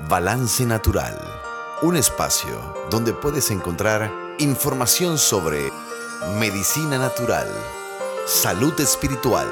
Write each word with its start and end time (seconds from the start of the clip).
Balance 0.00 0.66
Natural, 0.66 1.16
un 1.82 1.96
espacio 1.96 2.74
donde 2.90 3.12
puedes 3.12 3.50
encontrar 3.50 4.12
información 4.38 5.18
sobre 5.18 5.72
medicina 6.38 6.98
natural, 6.98 7.48
salud 8.26 8.78
espiritual, 8.80 9.48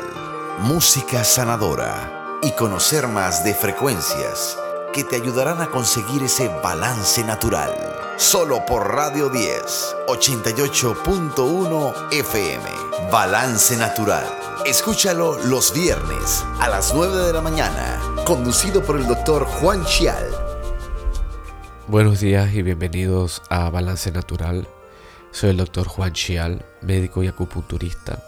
música 0.58 1.24
sanadora 1.24 2.38
y 2.42 2.50
conocer 2.52 3.06
más 3.08 3.44
de 3.44 3.54
frecuencias 3.54 4.58
que 4.92 5.04
te 5.04 5.16
ayudarán 5.16 5.62
a 5.62 5.70
conseguir 5.70 6.22
ese 6.24 6.48
balance 6.62 7.24
natural. 7.24 7.72
Solo 8.18 8.66
por 8.66 8.92
Radio 8.92 9.30
10, 9.30 9.96
88.1 10.08 11.94
FM. 12.12 12.64
Balance 13.10 13.76
Natural. 13.76 14.24
Escúchalo 14.66 15.38
los 15.44 15.72
viernes 15.72 16.44
a 16.60 16.68
las 16.68 16.92
9 16.94 17.26
de 17.26 17.32
la 17.32 17.40
mañana, 17.40 18.00
conducido 18.24 18.82
por 18.82 18.98
el 18.98 19.06
doctor 19.06 19.44
Juan 19.44 19.84
Chial. 19.84 20.26
Buenos 21.88 22.20
días 22.20 22.54
y 22.54 22.62
bienvenidos 22.62 23.42
a 23.50 23.68
Balance 23.70 24.12
Natural. 24.12 24.66
Soy 25.30 25.50
el 25.50 25.56
doctor 25.56 25.86
Juan 25.88 26.12
Chial, 26.12 26.64
médico 26.80 27.22
y 27.22 27.28
acupunturista. 27.28 28.22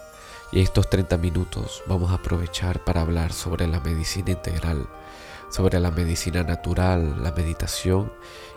Y 0.51 0.61
estos 0.61 0.89
30 0.89 1.17
minutos 1.17 1.83
vamos 1.87 2.11
a 2.11 2.15
aprovechar 2.15 2.83
para 2.83 3.01
hablar 3.01 3.33
sobre 3.33 3.67
la 3.67 3.79
medicina 3.79 4.31
integral 4.31 4.87
sobre 5.55 5.79
la 5.79 5.91
medicina 5.91 6.43
natural, 6.43 7.23
la 7.23 7.31
meditación 7.31 8.11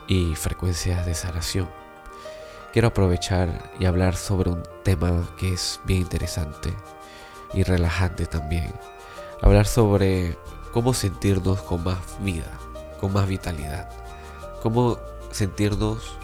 y 0.07 0.35
frecuencias 0.35 1.07
de 1.07 1.15
sanación. 1.15 1.69
Quiero 2.73 2.89
aprovechar 2.89 3.71
y 3.79 3.87
hablar 3.87 4.17
sobre 4.17 4.51
un 4.51 4.63
tema 4.83 5.29
que 5.39 5.53
es 5.53 5.81
bien 5.85 6.03
interesante 6.03 6.75
y 7.55 7.63
relajante 7.63 8.27
también. 8.27 8.73
Hablar 9.43 9.67
sobre 9.67 10.37
cómo 10.79 10.95
sentirnos 10.95 11.61
con 11.63 11.83
más 11.83 11.99
vida, 12.21 12.47
con 13.01 13.13
más 13.13 13.27
vitalidad. 13.27 13.91
Cómo 14.63 14.97
sentirnos 15.33 16.17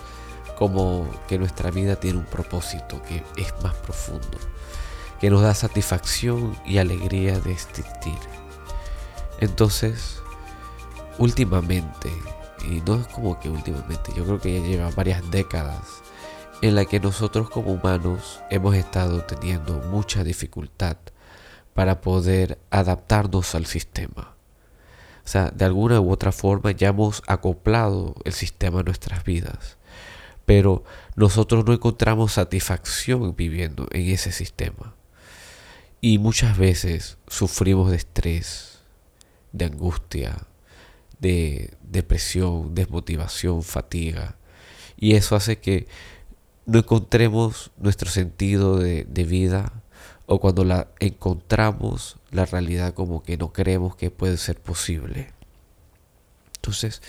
como 0.57 1.11
que 1.27 1.41
nuestra 1.41 1.73
vida 1.73 1.97
tiene 1.97 2.21
un 2.21 2.25
propósito 2.25 3.03
que 3.03 3.25
es 3.37 3.53
más 3.65 3.75
profundo, 3.75 4.39
que 5.21 5.29
nos 5.29 5.43
da 5.43 5.55
satisfacción 5.55 6.57
y 6.65 6.79
alegría 6.79 7.41
de 7.41 7.51
existir. 7.51 8.17
Entonces, 9.41 10.23
últimamente, 11.19 12.13
y 12.65 12.81
no 12.87 12.95
es 12.95 13.09
como 13.09 13.41
que 13.41 13.51
últimamente, 13.51 14.13
yo 14.15 14.25
creo 14.25 14.41
que 14.41 14.61
ya 14.61 14.65
lleva 14.65 14.91
varias 14.91 15.29
décadas 15.33 15.81
en 16.63 16.77
la 16.77 16.85
que 16.85 17.01
nosotros 17.01 17.51
como 17.51 17.73
humanos 17.73 18.39
hemos 18.51 18.77
estado 18.77 19.23
teniendo 19.23 19.81
mucha 19.91 20.23
dificultad 20.23 20.97
para 21.75 22.01
poder 22.01 22.61
adaptarnos 22.71 23.57
al 23.57 23.67
sistema. 23.67 24.34
O 25.25 25.29
sea, 25.29 25.51
de 25.51 25.65
alguna 25.65 26.01
u 26.01 26.11
otra 26.11 26.33
forma 26.33 26.73
ya 26.73 26.89
hemos 26.89 27.23
acoplado 27.27 28.15
el 28.25 28.33
sistema 28.33 28.81
a 28.81 28.83
nuestras 28.83 29.25
vidas, 29.25 29.79
pero 30.45 30.85
nosotros 31.17 31.65
no 31.65 31.73
encontramos 31.73 32.33
satisfacción 32.33 33.35
viviendo 33.35 33.89
en 33.93 34.11
ese 34.11 34.33
sistema. 34.33 34.95
Y 36.01 36.19
muchas 36.19 36.59
veces 36.59 37.17
sufrimos 37.27 37.91
de 37.91 37.97
estrés, 37.97 38.81
de 39.53 39.65
angustia, 39.65 40.37
de 41.19 41.73
depresión, 41.83 42.75
desmotivación, 42.75 43.63
fatiga. 43.63 44.37
Y 44.99 45.15
eso 45.15 45.37
hace 45.37 45.59
que 45.59 45.87
no 46.67 46.79
encontremos 46.79 47.71
nuestro 47.79 48.11
sentido 48.11 48.79
de, 48.79 49.05
vida 49.25 49.73
o 50.27 50.41
cuando 50.41 50.65
la 50.65 50.89
encontramos, 51.01 52.17
la 52.35 52.47
realidad 52.47 52.95
como 52.95 53.23
que 53.23 53.37
no 53.37 53.53
creemos 53.53 53.97
que 53.97 54.11
puede 54.11 54.37
ser 54.37 54.61
posible. 54.61 55.33
Entonces, 56.57 57.03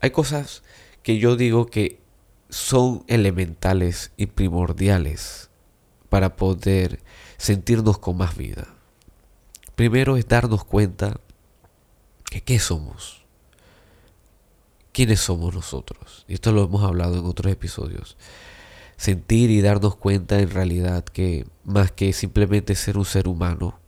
hay 0.00 0.10
cosas 0.10 0.62
que 1.02 1.18
yo 1.18 1.36
digo 1.36 1.66
que 1.66 2.00
son 2.48 3.04
elementales 3.06 4.12
y 4.16 4.26
primordiales 4.26 5.50
para 6.08 6.36
poder 6.36 7.00
sentirnos 7.36 7.98
con 7.98 8.16
más 8.16 8.36
vida. 8.36 8.68
Primero 9.74 10.16
es 10.16 10.26
darnos 10.26 10.64
cuenta 10.64 11.20
que 12.30 12.40
qué 12.40 12.58
somos 12.58 13.18
quiénes 14.98 15.20
somos 15.20 15.54
nosotros. 15.54 16.24
Y 16.26 16.34
esto 16.34 16.50
lo 16.50 16.64
hemos 16.64 16.82
hablado 16.82 17.20
en 17.20 17.24
otros 17.24 17.52
episodios. 17.52 18.16
Sentir 18.96 19.48
y 19.48 19.60
darnos 19.60 19.94
cuenta 19.94 20.40
en 20.40 20.50
realidad 20.50 21.04
que 21.04 21.46
más 21.62 21.92
que 21.92 22.12
simplemente 22.12 22.74
ser 22.74 22.98
un 22.98 23.04
ser 23.04 23.28
humano, 23.28 23.78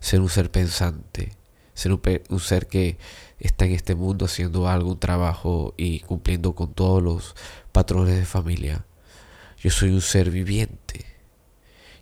ser 0.00 0.20
un 0.20 0.28
ser 0.28 0.50
pensante, 0.50 1.32
ser 1.74 1.92
un, 1.92 2.40
ser 2.40 2.66
que 2.66 2.98
está 3.38 3.64
en 3.66 3.72
este 3.72 3.94
mundo 3.94 4.24
haciendo 4.24 4.68
algo, 4.68 4.90
un 4.90 5.00
trabajo 5.00 5.74
y 5.76 6.00
cumpliendo 6.00 6.54
con 6.54 6.72
todos 6.72 7.02
los 7.02 7.36
patrones 7.72 8.16
de 8.16 8.24
familia. 8.24 8.84
Yo 9.58 9.70
soy 9.70 9.90
un 9.90 10.00
ser 10.00 10.30
viviente. 10.30 11.06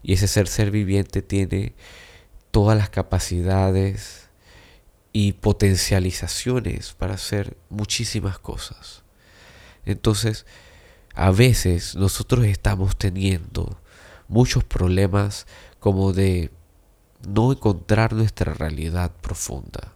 Y 0.03 0.15
ese 0.15 0.29
ser 0.29 0.49
ser 0.49 0.71
viviente 0.71 1.23
tiene 1.23 1.75
todas 2.51 2.79
las 2.79 2.89
capacidades, 2.89 4.29
y 5.13 5.33
potencializaciones 5.33 6.93
para 6.93 7.15
hacer 7.15 7.57
muchísimas 7.71 8.39
cosas. 8.39 9.03
Entonces, 9.85 10.47
a 11.15 11.31
veces 11.31 11.97
nosotros 11.97 12.45
estamos 12.45 12.97
teniendo 12.97 13.81
muchos 14.29 14.65
problemas 14.65 15.47
como 15.81 16.13
de 16.13 16.51
no 17.27 17.53
encontrar 17.53 18.13
nuestra 18.13 18.55
realidad 18.55 19.13
profunda, 19.21 19.95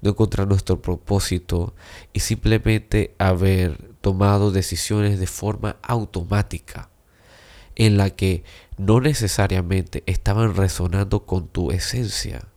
no 0.00 0.10
encontrar 0.10 0.48
nuestro 0.48 0.80
propósito 0.80 1.74
y 2.12 2.20
simplemente 2.20 3.14
haber 3.18 3.94
tomado 4.00 4.50
decisiones 4.50 5.20
de 5.20 5.26
forma 5.26 5.76
automática 5.82 6.88
en 7.76 7.96
la 7.96 8.10
que 8.10 8.44
no 8.78 9.00
necesariamente 9.00 10.02
estaban 10.06 10.54
resonando 10.56 11.24
con 11.26 11.48
tu 11.48 11.70
esencia 11.70 12.50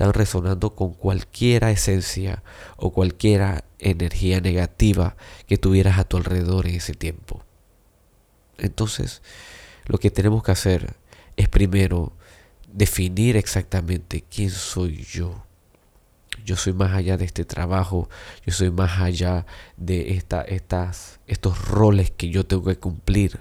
están 0.00 0.14
resonando 0.14 0.74
con 0.74 0.94
cualquiera 0.94 1.70
esencia 1.70 2.42
o 2.78 2.90
cualquiera 2.90 3.64
energía 3.78 4.40
negativa 4.40 5.14
que 5.46 5.58
tuvieras 5.58 5.98
a 5.98 6.04
tu 6.04 6.16
alrededor 6.16 6.66
en 6.66 6.76
ese 6.76 6.94
tiempo. 6.94 7.44
Entonces, 8.56 9.20
lo 9.84 9.98
que 9.98 10.10
tenemos 10.10 10.42
que 10.42 10.52
hacer 10.52 10.94
es 11.36 11.50
primero 11.50 12.14
definir 12.72 13.36
exactamente 13.36 14.22
quién 14.22 14.50
soy 14.50 15.04
yo. 15.04 15.44
Yo 16.44 16.56
soy 16.56 16.72
más 16.72 16.92
allá 16.92 17.16
de 17.16 17.24
este 17.24 17.44
trabajo, 17.44 18.08
yo 18.46 18.52
soy 18.52 18.70
más 18.70 19.00
allá 19.00 19.46
de 19.76 20.14
esta, 20.14 20.42
estas, 20.42 21.20
estos 21.26 21.68
roles 21.68 22.10
que 22.10 22.30
yo 22.30 22.46
tengo 22.46 22.64
que 22.64 22.78
cumplir. 22.78 23.40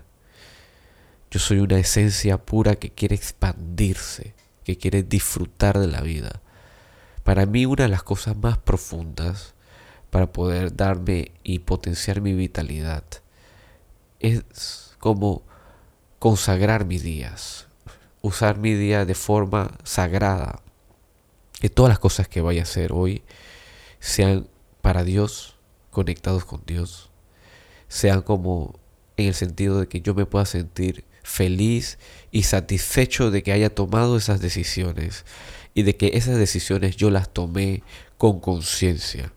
Yo 1.31 1.39
soy 1.39 1.59
una 1.59 1.77
esencia 1.77 2.37
pura 2.37 2.75
que 2.75 2.89
quiere 2.89 3.15
expandirse, 3.15 4.33
que 4.63 4.77
quiere 4.77 5.03
disfrutar 5.03 5.79
de 5.79 5.87
la 5.87 6.01
vida. 6.01 6.41
Para 7.23 7.45
mí 7.45 7.65
una 7.65 7.83
de 7.83 7.89
las 7.89 8.03
cosas 8.03 8.35
más 8.35 8.57
profundas 8.57 9.53
para 10.09 10.31
poder 10.31 10.75
darme 10.75 11.31
y 11.43 11.59
potenciar 11.59 12.21
mi 12.21 12.33
vitalidad 12.33 13.03
es 14.19 14.95
como 14.99 15.43
consagrar 16.19 16.85
mis 16.85 17.03
días, 17.03 17.68
usar 18.21 18.57
mi 18.57 18.73
día 18.73 19.05
de 19.05 19.15
forma 19.15 19.77
sagrada, 19.83 20.61
que 21.59 21.69
todas 21.69 21.89
las 21.89 21.99
cosas 21.99 22.27
que 22.27 22.41
vaya 22.41 22.61
a 22.61 22.63
hacer 22.63 22.91
hoy 22.93 23.23
sean 23.99 24.47
para 24.81 25.03
Dios, 25.03 25.55
conectados 25.91 26.45
con 26.45 26.63
Dios, 26.65 27.09
sean 27.87 28.21
como 28.21 28.79
en 29.17 29.27
el 29.27 29.33
sentido 29.33 29.79
de 29.79 29.87
que 29.87 30.01
yo 30.01 30.13
me 30.13 30.25
pueda 30.25 30.45
sentir 30.45 31.03
feliz 31.23 31.99
y 32.31 32.43
satisfecho 32.43 33.31
de 33.31 33.43
que 33.43 33.51
haya 33.51 33.73
tomado 33.73 34.17
esas 34.17 34.41
decisiones 34.41 35.25
y 35.73 35.83
de 35.83 35.95
que 35.95 36.11
esas 36.13 36.37
decisiones 36.37 36.95
yo 36.95 37.11
las 37.11 37.29
tomé 37.29 37.83
con 38.17 38.39
conciencia. 38.39 39.33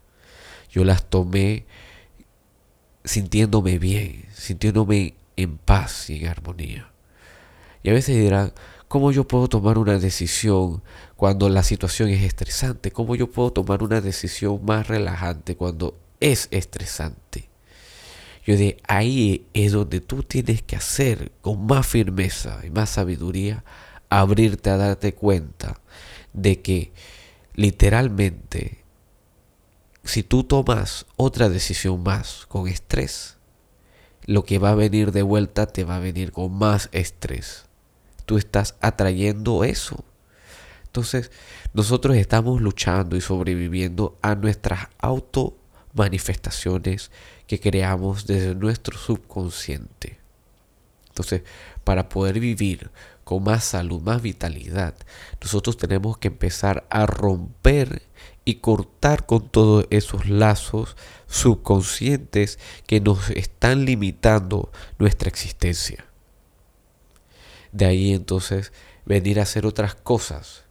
Yo 0.71 0.84
las 0.84 1.09
tomé 1.09 1.66
sintiéndome 3.04 3.78
bien, 3.78 4.24
sintiéndome 4.34 5.15
en 5.36 5.59
paz 5.59 6.09
y 6.09 6.21
en 6.21 6.28
armonía. 6.28 6.91
Y 7.83 7.91
a 7.91 7.92
veces 7.92 8.16
dirán, 8.16 8.53
¿cómo 8.92 9.10
yo 9.10 9.27
puedo 9.27 9.48
tomar 9.48 9.78
una 9.78 9.98
decisión 9.98 10.83
cuando 11.16 11.48
la 11.48 11.62
situación 11.62 12.10
es 12.10 12.22
estresante? 12.22 12.91
¿Cómo 12.91 13.16
yo 13.16 13.30
puedo 13.30 13.50
tomar 13.50 13.83
una 13.83 14.03
decisión 14.03 14.62
más 14.66 14.86
relajante 14.86 15.56
cuando 15.56 15.98
es 16.21 16.47
estresante? 16.50 17.48
Yo 18.44 18.54
de 18.54 18.77
ahí 18.86 19.47
es 19.54 19.72
donde 19.72 20.03
tú 20.03 20.22
tienes 20.22 20.60
que 20.60 20.77
hacer 20.77 21.33
con 21.41 21.65
más 21.65 21.86
firmeza 21.86 22.60
y 22.66 22.68
más 22.68 22.91
sabiduría, 22.91 23.65
abrirte 24.10 24.68
a 24.68 24.77
darte 24.77 25.15
cuenta 25.15 25.80
de 26.34 26.60
que 26.60 26.92
literalmente 27.54 28.84
si 30.04 30.22
tú 30.22 30.44
tomas 30.44 31.06
otra 31.16 31.48
decisión 31.48 32.03
más 32.03 32.44
con 32.47 32.68
estrés, 32.68 33.39
lo 34.27 34.44
que 34.44 34.59
va 34.59 34.72
a 34.72 34.74
venir 34.74 35.12
de 35.12 35.22
vuelta 35.22 35.65
te 35.65 35.84
va 35.84 35.97
a 35.97 36.00
venir 36.00 36.30
con 36.30 36.53
más 36.53 36.91
estrés. 36.92 37.72
Tú 38.24 38.39
estás 38.39 38.74
atrayendo 38.80 39.65
eso. 39.65 40.04
Entonces, 40.84 41.30
nosotros 41.72 42.16
estamos 42.16 42.60
luchando 42.60 43.16
y 43.16 43.21
sobreviviendo 43.21 44.19
a 44.21 44.34
nuestras 44.34 44.89
auto 44.98 45.57
manifestaciones 45.95 47.10
que 47.47 47.60
creamos 47.60 48.27
desde 48.27 48.54
nuestro 48.54 48.98
subconsciente. 48.98 50.19
Entonces, 51.09 51.42
para 51.84 52.09
poder 52.09 52.41
vivir 52.41 52.91
con 53.24 53.45
más 53.45 53.65
salud, 53.65 54.01
más 54.01 54.22
vitalidad, 54.22 54.95
nosotros 55.41 55.77
tenemos 55.77 56.18
que 56.18 56.28
empezar 56.28 56.86
a 56.91 57.07
romper 57.07 58.03
y 58.45 58.57
cortar 58.57 59.27
con 59.27 59.48
todos 59.48 59.86
esos 59.91 60.28
lazos 60.28 60.97
subconscientes 61.27 62.59
que 62.86 63.01
nos 63.01 63.30
están 63.30 63.84
limitando 63.84 64.71
nuestra 64.98 65.28
existencia. 65.28 66.04
De 67.72 67.86
ahí 67.86 68.13
entonces 68.13 68.72
venir 69.04 69.41
a 69.41 69.42
hacer 69.42 69.66
otras 69.66 69.95
cosas. 69.95 70.65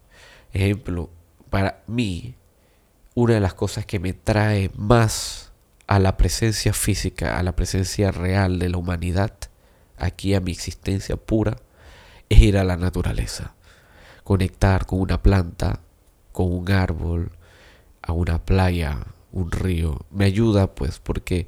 Ejemplo, 0.53 1.09
para 1.49 1.83
mí, 1.87 2.35
una 3.15 3.33
de 3.33 3.39
las 3.39 3.53
cosas 3.53 3.85
que 3.85 3.99
me 3.99 4.13
trae 4.13 4.71
más 4.75 5.51
a 5.87 5.99
la 5.99 6.15
presencia 6.15 6.73
física, 6.73 7.37
a 7.37 7.43
la 7.43 7.55
presencia 7.55 8.11
real 8.11 8.59
de 8.59 8.69
la 8.69 8.77
humanidad, 8.77 9.33
aquí 9.97 10.33
a 10.33 10.39
mi 10.39 10.51
existencia 10.51 11.17
pura, 11.17 11.57
es 12.29 12.39
ir 12.39 12.57
a 12.57 12.63
la 12.63 12.77
naturaleza. 12.77 13.55
Conectar 14.23 14.85
con 14.85 15.01
una 15.01 15.21
planta, 15.21 15.81
con 16.31 16.53
un 16.53 16.71
árbol, 16.71 17.31
a 18.01 18.13
una 18.13 18.43
playa, 18.43 19.05
un 19.31 19.51
río. 19.51 20.05
Me 20.11 20.25
ayuda 20.25 20.73
pues 20.73 20.99
porque 20.99 21.47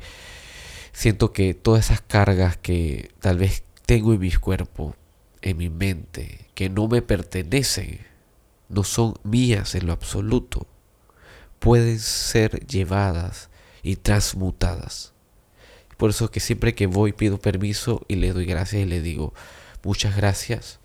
siento 0.91 1.31
que 1.31 1.53
todas 1.53 1.85
esas 1.85 2.01
cargas 2.01 2.57
que 2.57 3.11
tal 3.19 3.37
vez 3.37 3.63
tengo 3.85 4.13
en 4.13 4.19
mi 4.19 4.31
cuerpo, 4.31 4.95
en 5.43 5.57
mi 5.57 5.69
mente, 5.69 6.47
que 6.55 6.69
no 6.69 6.87
me 6.87 7.01
pertenecen, 7.01 7.99
no 8.69 8.83
son 8.83 9.15
mías 9.23 9.75
en 9.75 9.85
lo 9.85 9.93
absoluto, 9.93 10.65
pueden 11.59 11.99
ser 11.99 12.65
llevadas 12.65 13.49
y 13.83 13.97
transmutadas. 13.97 15.13
Por 15.97 16.09
eso 16.09 16.31
que 16.31 16.39
siempre 16.39 16.73
que 16.73 16.87
voy 16.87 17.13
pido 17.13 17.39
permiso 17.39 18.01
y 18.07 18.15
le 18.15 18.33
doy 18.33 18.45
gracias 18.45 18.81
y 18.81 18.85
le 18.85 19.01
digo, 19.01 19.33
muchas 19.83 20.15
gracias 20.15 20.79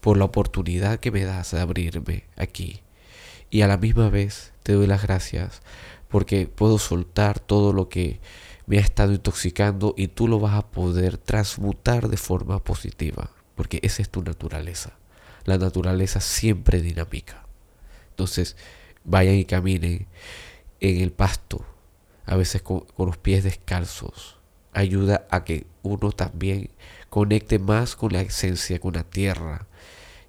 por 0.00 0.16
la 0.16 0.26
oportunidad 0.26 1.00
que 1.00 1.10
me 1.10 1.24
das 1.24 1.50
de 1.50 1.60
abrirme 1.60 2.24
aquí. 2.36 2.82
Y 3.50 3.62
a 3.62 3.66
la 3.66 3.78
misma 3.78 4.10
vez 4.10 4.52
te 4.62 4.74
doy 4.74 4.86
las 4.86 5.02
gracias 5.02 5.62
porque 6.08 6.46
puedo 6.46 6.78
soltar 6.78 7.40
todo 7.40 7.72
lo 7.72 7.88
que 7.88 8.20
me 8.66 8.78
ha 8.78 8.80
estado 8.80 9.12
intoxicando 9.12 9.94
y 9.96 10.08
tú 10.08 10.28
lo 10.28 10.38
vas 10.38 10.54
a 10.54 10.70
poder 10.70 11.18
transmutar 11.18 12.08
de 12.08 12.16
forma 12.16 12.62
positiva, 12.62 13.30
porque 13.54 13.80
esa 13.82 14.02
es 14.02 14.10
tu 14.10 14.22
naturaleza. 14.22 14.96
La 15.44 15.58
naturaleza 15.58 16.20
siempre 16.20 16.80
dinámica. 16.80 17.44
Entonces, 18.10 18.56
vayan 19.04 19.34
y 19.34 19.44
caminen 19.44 20.06
en 20.80 21.00
el 21.00 21.12
pasto, 21.12 21.64
a 22.26 22.36
veces 22.36 22.62
con, 22.62 22.86
los 22.98 23.16
pies 23.18 23.44
descalzos. 23.44 24.38
Ayuda 24.72 25.26
a 25.30 25.44
que 25.44 25.66
uno 25.82 26.12
también 26.12 26.70
conecte 27.10 27.58
más 27.58 27.96
con 27.96 28.12
la 28.12 28.22
esencia, 28.22 28.80
con 28.80 28.94
la 28.94 29.04
tierra. 29.04 29.66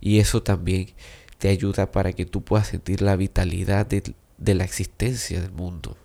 Y 0.02 0.20
eso 0.20 0.44
también 0.44 0.94
te 1.40 1.50
ayuda 1.50 1.92
para 1.92 2.14
que 2.14 2.26
tú 2.26 2.44
puedas 2.44 2.68
sentir 2.68 3.02
la 3.02 3.16
vitalidad 3.16 3.88
de, 3.88 4.14
la 4.54 4.64
existencia 4.64 5.42
del 5.42 5.52
mundo. 5.52 5.98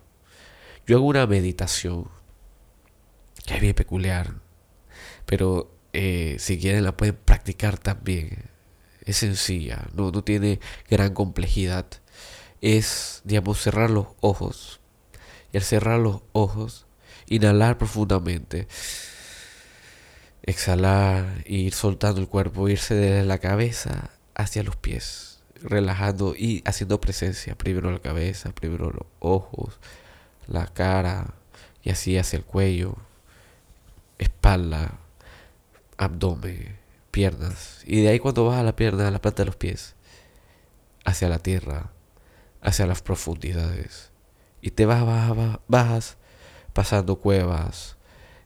Yo 0.87 0.97
hago 0.97 1.07
una 1.07 1.27
meditación 1.27 2.09
que 3.47 3.55
es 3.55 3.61
bien 3.61 3.75
peculiar, 3.75 4.35
pero 5.27 5.71
eh, 5.93 6.37
si 6.39 6.59
quieren 6.59 6.85
la 6.85 6.97
pueden 6.97 7.17
practicar 7.17 7.79
también. 7.79 8.51
Es 9.05 9.19
sencilla, 9.19 9.89
no, 9.95 10.11
no 10.11 10.23
tiene 10.23 10.61
gran 10.89 11.15
complejidad. 11.15 11.87
Es, 12.61 13.23
digamos, 13.25 13.61
cerrar 13.61 13.91
los 13.91 14.09
ojos. 14.21 14.81
Y 15.53 15.57
al 15.57 15.63
cerrar 15.65 15.99
los 15.99 16.23
ojos, 16.33 16.87
inhalar 17.27 17.79
profundamente. 17.79 18.69
Exhalar 20.43 21.43
e 21.45 21.55
ir 21.55 21.75
soltando 21.75 22.21
el 22.21 22.29
cuerpo, 22.29 22.69
irse 22.69 22.95
desde 22.95 23.25
la 23.25 23.39
cabeza 23.39 24.11
hacia 24.35 24.63
los 24.63 24.77
pies, 24.77 25.41
relajando 25.63 26.35
y 26.37 26.63
haciendo 26.67 27.01
presencia. 27.01 27.57
Primero 27.57 27.91
la 27.91 28.01
cabeza, 28.01 28.53
primero 28.53 28.91
los 28.91 29.07
ojos, 29.19 29.79
la 30.47 30.67
cara 30.67 31.35
y 31.83 31.91
así 31.91 32.17
hacia 32.17 32.39
el 32.39 32.45
cuello, 32.45 32.97
espalda, 34.19 34.99
abdomen, 36.01 36.79
piernas. 37.11 37.83
Y 37.85 38.01
de 38.01 38.09
ahí 38.09 38.19
cuando 38.19 38.47
vas 38.47 38.59
a 38.59 38.63
la 38.63 38.75
pierna, 38.75 39.07
a 39.07 39.11
la 39.11 39.21
planta 39.21 39.43
de 39.43 39.47
los 39.47 39.57
pies, 39.57 39.95
hacia 41.05 41.29
la 41.29 41.39
tierra, 41.39 41.93
hacia 42.63 42.87
las 42.87 43.03
profundidades. 43.03 44.11
Y 44.63 44.71
te 44.71 44.87
vas, 44.87 45.05
vas, 45.05 45.59
vas 45.69 46.17
pasando 46.73 47.17
cuevas 47.17 47.99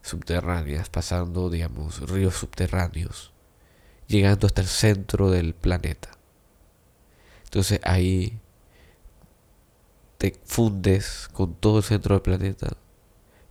subterráneas, 0.02 0.90
pasando, 0.90 1.48
digamos, 1.48 2.00
ríos 2.10 2.34
subterráneos 2.34 3.32
llegando 4.08 4.46
hasta 4.46 4.60
el 4.60 4.68
centro 4.68 5.30
del 5.30 5.54
planeta. 5.54 6.10
Entonces 7.44 7.80
ahí 7.84 8.40
te 10.18 10.38
fundes 10.44 11.28
con 11.32 11.54
todo 11.54 11.78
el 11.78 11.84
centro 11.84 12.16
del 12.16 12.22
planeta 12.22 12.76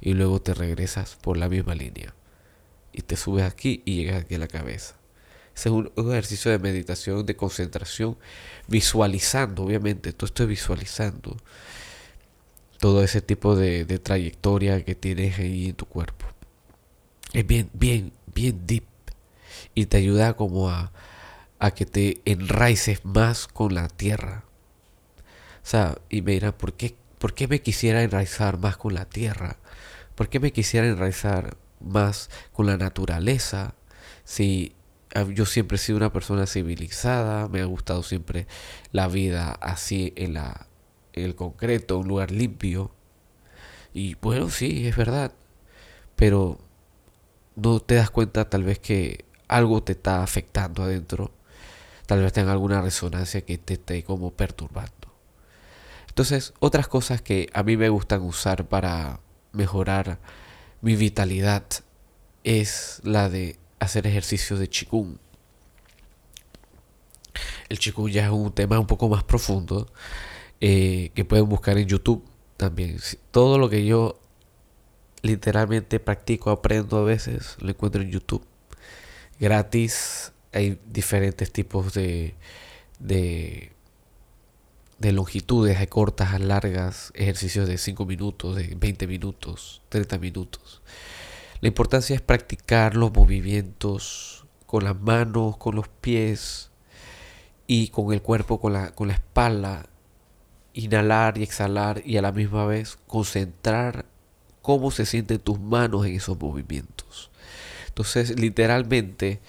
y 0.01 0.13
luego 0.13 0.41
te 0.41 0.53
regresas 0.53 1.15
por 1.15 1.38
la 1.38 1.47
misma 1.47 1.73
línea. 1.73 2.13
Y 2.93 3.01
te 3.01 3.17
subes 3.17 3.43
aquí 3.43 3.81
y 3.85 3.97
llegas 3.97 4.23
aquí 4.23 4.35
a 4.35 4.39
la 4.39 4.47
cabeza. 4.47 4.95
Ese 5.55 5.69
es 5.69 5.75
un, 5.75 5.91
ejercicio 5.95 6.51
de 6.51 6.59
meditación, 6.59 7.25
de 7.25 7.35
concentración, 7.35 8.17
visualizando, 8.67 9.63
obviamente, 9.63 10.13
todo 10.13 10.27
estoy 10.27 10.47
visualizando 10.47 11.37
todo 12.79 13.03
ese 13.03 13.21
tipo 13.21 13.55
de, 13.55 13.85
trayectoria 13.99 14.83
que 14.83 14.95
tienes 14.95 15.39
ahí 15.39 15.69
en 15.69 15.75
tu 15.75 15.85
cuerpo. 15.85 16.25
Es 17.31 17.47
bien, 17.47 17.69
bien, 17.73 18.11
bien 18.33 18.65
deep 18.65 18.83
y 19.73 19.85
te 19.85 19.97
ayuda 19.97 20.33
como 20.33 20.69
a, 20.69 20.91
a 21.59 21.71
que 21.71 21.85
te 21.85 22.21
enraices 22.25 23.05
más 23.05 23.47
con 23.47 23.73
la 23.73 23.87
tierra. 23.87 24.43
O 25.63 25.65
sea, 25.65 25.97
y 26.09 26.21
me 26.21 26.51
¿por 26.51 26.73
qué, 26.73 26.95
¿por 27.19 27.33
qué 27.33 27.47
me 27.47 27.61
quisiera 27.61 28.03
enraizar 28.03 28.57
más 28.57 28.75
con 28.75 28.93
la 28.93 29.05
tierra? 29.05 29.57
¿Por 30.15 30.27
qué 30.27 30.39
me 30.39 30.51
quisiera 30.51 30.85
enraizar 30.87 31.55
más 31.83 32.30
con 32.51 32.65
la 32.65 32.77
naturaleza? 32.77 33.75
Si 34.24 34.74
yo 35.33 35.45
siempre 35.45 35.75
he 35.75 35.80
sido 35.80 35.97
una 35.97 36.12
persona 36.12 36.47
civilizada, 36.47 37.47
me 37.47 37.62
ha 37.62 37.65
gustado 37.65 38.03
siempre 38.03 38.47
la 38.91 39.07
vida 39.07 39.51
así 39.62 40.13
en, 40.15 40.33
la, 40.33 40.68
el 41.13 41.35
concreto, 41.35 42.00
un 42.00 42.07
lugar 42.07 42.31
limpio. 42.31 42.91
Y 43.94 44.15
bueno, 44.15 44.50
sí, 44.50 44.88
es 44.88 44.95
verdad. 44.95 45.31
Pero 46.15 46.60
no 47.55 47.79
te 47.79 47.96
das 47.96 48.10
cuenta 48.10 48.50
tal 48.50 48.63
vez 48.63 48.79
que 48.79 49.25
algo 49.48 49.84
te 49.84 49.91
está 49.93 50.24
afectando 50.24 50.84
adentro. 50.84 51.31
Tal 52.07 52.22
vez 52.22 52.34
tenga 52.34 52.51
alguna 52.51 52.81
resonancia 52.81 53.41
que 53.41 53.57
te 53.57 53.75
esté 53.75 54.03
como 54.03 54.31
perturbando. 54.31 55.13
Entonces, 56.10 56.53
otras 56.60 56.88
cosas 56.88 57.22
que 57.22 57.50
a 57.53 57.63
mí 57.63 57.77
me 57.77 57.89
gustan 57.89 58.22
usar 58.22 58.67
para 58.67 59.19
mejorar 59.51 60.19
mi 60.83 60.95
vitalidad 60.97 61.63
es 62.43 62.99
la 63.03 63.29
de 63.29 63.57
hacer 63.79 64.05
ejercicio 64.05 64.57
de 64.57 64.69
chikung. 64.69 65.17
El 67.69 67.79
chikung 67.79 68.09
ya 68.09 68.25
es 68.25 68.31
un 68.31 68.51
tema 68.51 68.77
un 68.79 68.85
poco 68.85 69.09
más 69.09 69.23
profundo 69.23 69.87
eh, 70.61 71.11
que 71.15 71.25
pueden 71.25 71.49
buscar 71.49 71.77
en 71.77 71.87
YouTube 71.87 72.23
también. 72.57 72.99
Todo 73.31 73.57
lo 73.57 73.69
que 73.69 73.85
yo 73.85 74.19
literalmente 75.21 76.01
practico, 76.01 76.51
aprendo 76.51 76.97
a 76.97 77.03
veces, 77.03 77.55
lo 77.59 77.69
encuentro 77.69 78.01
en 78.01 78.11
YouTube 78.11 78.45
gratis. 79.39 80.31
Hay 80.53 80.79
diferentes 80.85 81.51
tipos 81.51 81.93
de, 81.93 82.35
de, 82.99 83.73
de 85.03 85.12
longitudes, 85.12 85.77
hay 85.77 85.88
cortas, 85.88 86.39
largas, 86.39 87.12
ejercicios 87.13 87.67
de 87.67 87.77
5 87.77 88.05
minutos, 88.05 88.55
de 88.55 88.74
20 88.74 89.05
minutos, 89.05 89.81
30 89.89 90.17
minutos. 90.17 90.81
La 91.60 91.67
importancia 91.67 92.15
es 92.15 92.22
practicar 92.22 92.95
los 92.95 93.13
movimientos 93.13 94.45
con 94.65 94.86
las 94.86 95.00
manos, 95.00 95.57
con 95.57 95.75
los 95.75 95.89
pies 95.89 96.72
y 97.67 97.89
con 97.89 98.13
el 98.13 98.22
cuerpo, 98.22 98.62
con 98.62 98.72
la, 98.72 98.95
con 98.95 99.10
la 99.10 99.15
espalda. 99.15 99.88
Inhalar 100.74 101.38
y 101.38 101.43
exhalar 101.43 102.01
y 102.05 102.15
a 102.15 102.22
la 102.22 102.31
misma 102.31 102.65
vez 102.65 102.98
concentrar 103.05 104.05
cómo 104.62 104.89
se 104.89 105.05
sienten 105.05 105.39
tus 105.39 105.60
manos 105.60 106.05
en 106.05 106.15
esos 106.15 106.39
movimientos. 106.39 107.29
Entonces, 107.89 108.39
literalmente, 108.39 109.41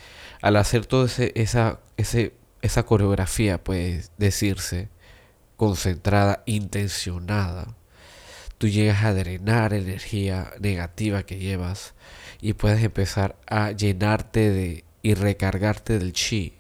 al 0.42 0.56
hacer 0.56 0.84
toda 0.84 1.08
esa, 1.34 1.78
esa 1.96 2.82
coreografía, 2.82 3.62
puede 3.62 4.04
decirse, 4.18 4.88
concentrada, 5.56 6.42
intencionada, 6.46 7.74
tú 8.58 8.68
llegas 8.68 9.04
a 9.04 9.14
drenar 9.14 9.74
energía 9.74 10.52
negativa 10.60 11.24
que 11.24 11.38
llevas 11.38 11.94
y 12.40 12.54
puedes 12.54 12.82
empezar 12.82 13.36
a 13.46 13.72
llenarte 13.72 14.50
de 14.50 14.84
y 15.02 15.12
recargarte 15.12 15.98
del 15.98 16.14
chi, 16.14 16.54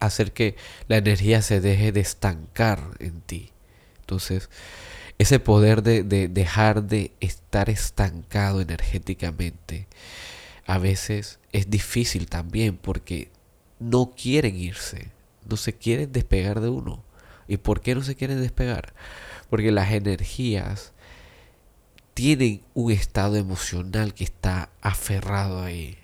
hacer 0.00 0.32
que 0.32 0.56
la 0.88 0.96
energía 0.96 1.40
se 1.40 1.60
deje 1.60 1.92
de 1.92 2.00
estancar 2.00 2.80
en 2.98 3.20
ti. 3.20 3.52
Entonces, 4.00 4.50
ese 5.18 5.38
poder 5.38 5.84
de, 5.84 6.02
de 6.02 6.26
dejar 6.26 6.82
de 6.82 7.12
estar 7.20 7.70
estancado 7.70 8.60
energéticamente, 8.60 9.86
a 10.66 10.78
veces 10.78 11.38
es 11.52 11.70
difícil 11.70 12.26
también 12.28 12.76
porque 12.76 13.30
no 13.78 14.12
quieren 14.16 14.56
irse, 14.56 15.10
no 15.48 15.56
se 15.56 15.72
quieren 15.72 16.10
despegar 16.10 16.60
de 16.60 16.68
uno. 16.68 17.05
¿Y 17.48 17.58
por 17.58 17.80
qué 17.80 17.94
no 17.94 18.02
se 18.02 18.16
quieren 18.16 18.40
despegar? 18.40 18.94
Porque 19.50 19.72
las 19.72 19.92
energías 19.92 20.92
tienen 22.14 22.62
un 22.74 22.92
estado 22.92 23.36
emocional 23.36 24.14
que 24.14 24.24
está 24.24 24.70
aferrado 24.80 25.62
ahí. 25.62 25.98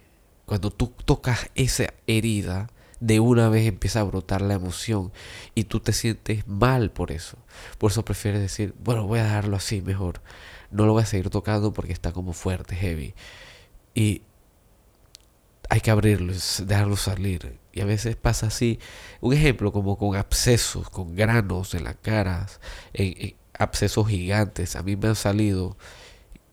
Cuando 0.44 0.70
tú 0.70 0.92
tocas 1.04 1.50
esa 1.54 1.94
herida, 2.06 2.68
de 3.02 3.18
una 3.18 3.48
vez 3.48 3.66
empieza 3.66 3.98
a 3.98 4.04
brotar 4.04 4.42
la 4.42 4.54
emoción 4.54 5.10
y 5.56 5.64
tú 5.64 5.80
te 5.80 5.92
sientes 5.92 6.46
mal 6.46 6.92
por 6.92 7.10
eso. 7.10 7.36
Por 7.78 7.90
eso 7.90 8.04
prefieres 8.04 8.40
decir, 8.40 8.74
bueno, 8.78 9.08
voy 9.08 9.18
a 9.18 9.24
dejarlo 9.24 9.56
así 9.56 9.82
mejor. 9.82 10.20
No 10.70 10.86
lo 10.86 10.92
voy 10.92 11.02
a 11.02 11.06
seguir 11.06 11.28
tocando 11.28 11.72
porque 11.72 11.92
está 11.92 12.12
como 12.12 12.32
fuerte, 12.32 12.76
heavy. 12.76 13.14
Y 13.92 14.22
hay 15.72 15.80
que 15.80 15.90
abrirlo, 15.90 16.34
dejarlo 16.66 16.98
salir. 16.98 17.58
Y 17.72 17.80
a 17.80 17.86
veces 17.86 18.14
pasa 18.14 18.48
así. 18.48 18.78
Un 19.22 19.32
ejemplo 19.32 19.72
como 19.72 19.96
con 19.96 20.16
abscesos, 20.16 20.90
con 20.90 21.16
granos 21.16 21.72
en 21.72 21.84
las 21.84 21.96
caras, 21.96 22.60
abscesos 23.54 24.06
gigantes. 24.06 24.76
A 24.76 24.82
mí 24.82 24.96
me 24.96 25.08
han 25.08 25.16
salido 25.16 25.78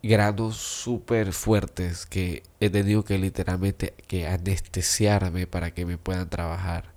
granos 0.01 0.55
súper 0.55 1.33
fuertes 1.33 2.05
que 2.05 2.43
he 2.61 2.69
tenido 2.69 3.03
que 3.03 3.17
literalmente 3.17 3.93
que 4.07 4.25
anestesiarme 4.25 5.47
para 5.47 5.71
que 5.73 5.85
me 5.85 5.97
puedan 5.97 6.29
trabajar. 6.29 6.93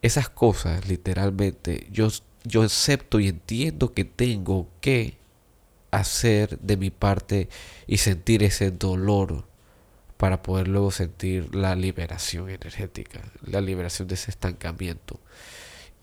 Esas 0.00 0.30
cosas, 0.30 0.88
literalmente, 0.88 1.88
yo, 1.90 2.08
yo 2.44 2.62
acepto 2.62 3.20
y 3.20 3.28
entiendo 3.28 3.92
que 3.92 4.06
tengo 4.06 4.66
que 4.80 5.18
hacer 5.90 6.58
de 6.60 6.78
mi 6.78 6.88
parte 6.88 7.50
y 7.86 7.98
sentir 7.98 8.42
ese 8.42 8.70
dolor 8.70 9.47
para 10.18 10.42
poder 10.42 10.68
luego 10.68 10.90
sentir 10.90 11.54
la 11.54 11.74
liberación 11.74 12.50
energética, 12.50 13.22
la 13.42 13.62
liberación 13.62 14.08
de 14.08 14.14
ese 14.14 14.30
estancamiento. 14.30 15.18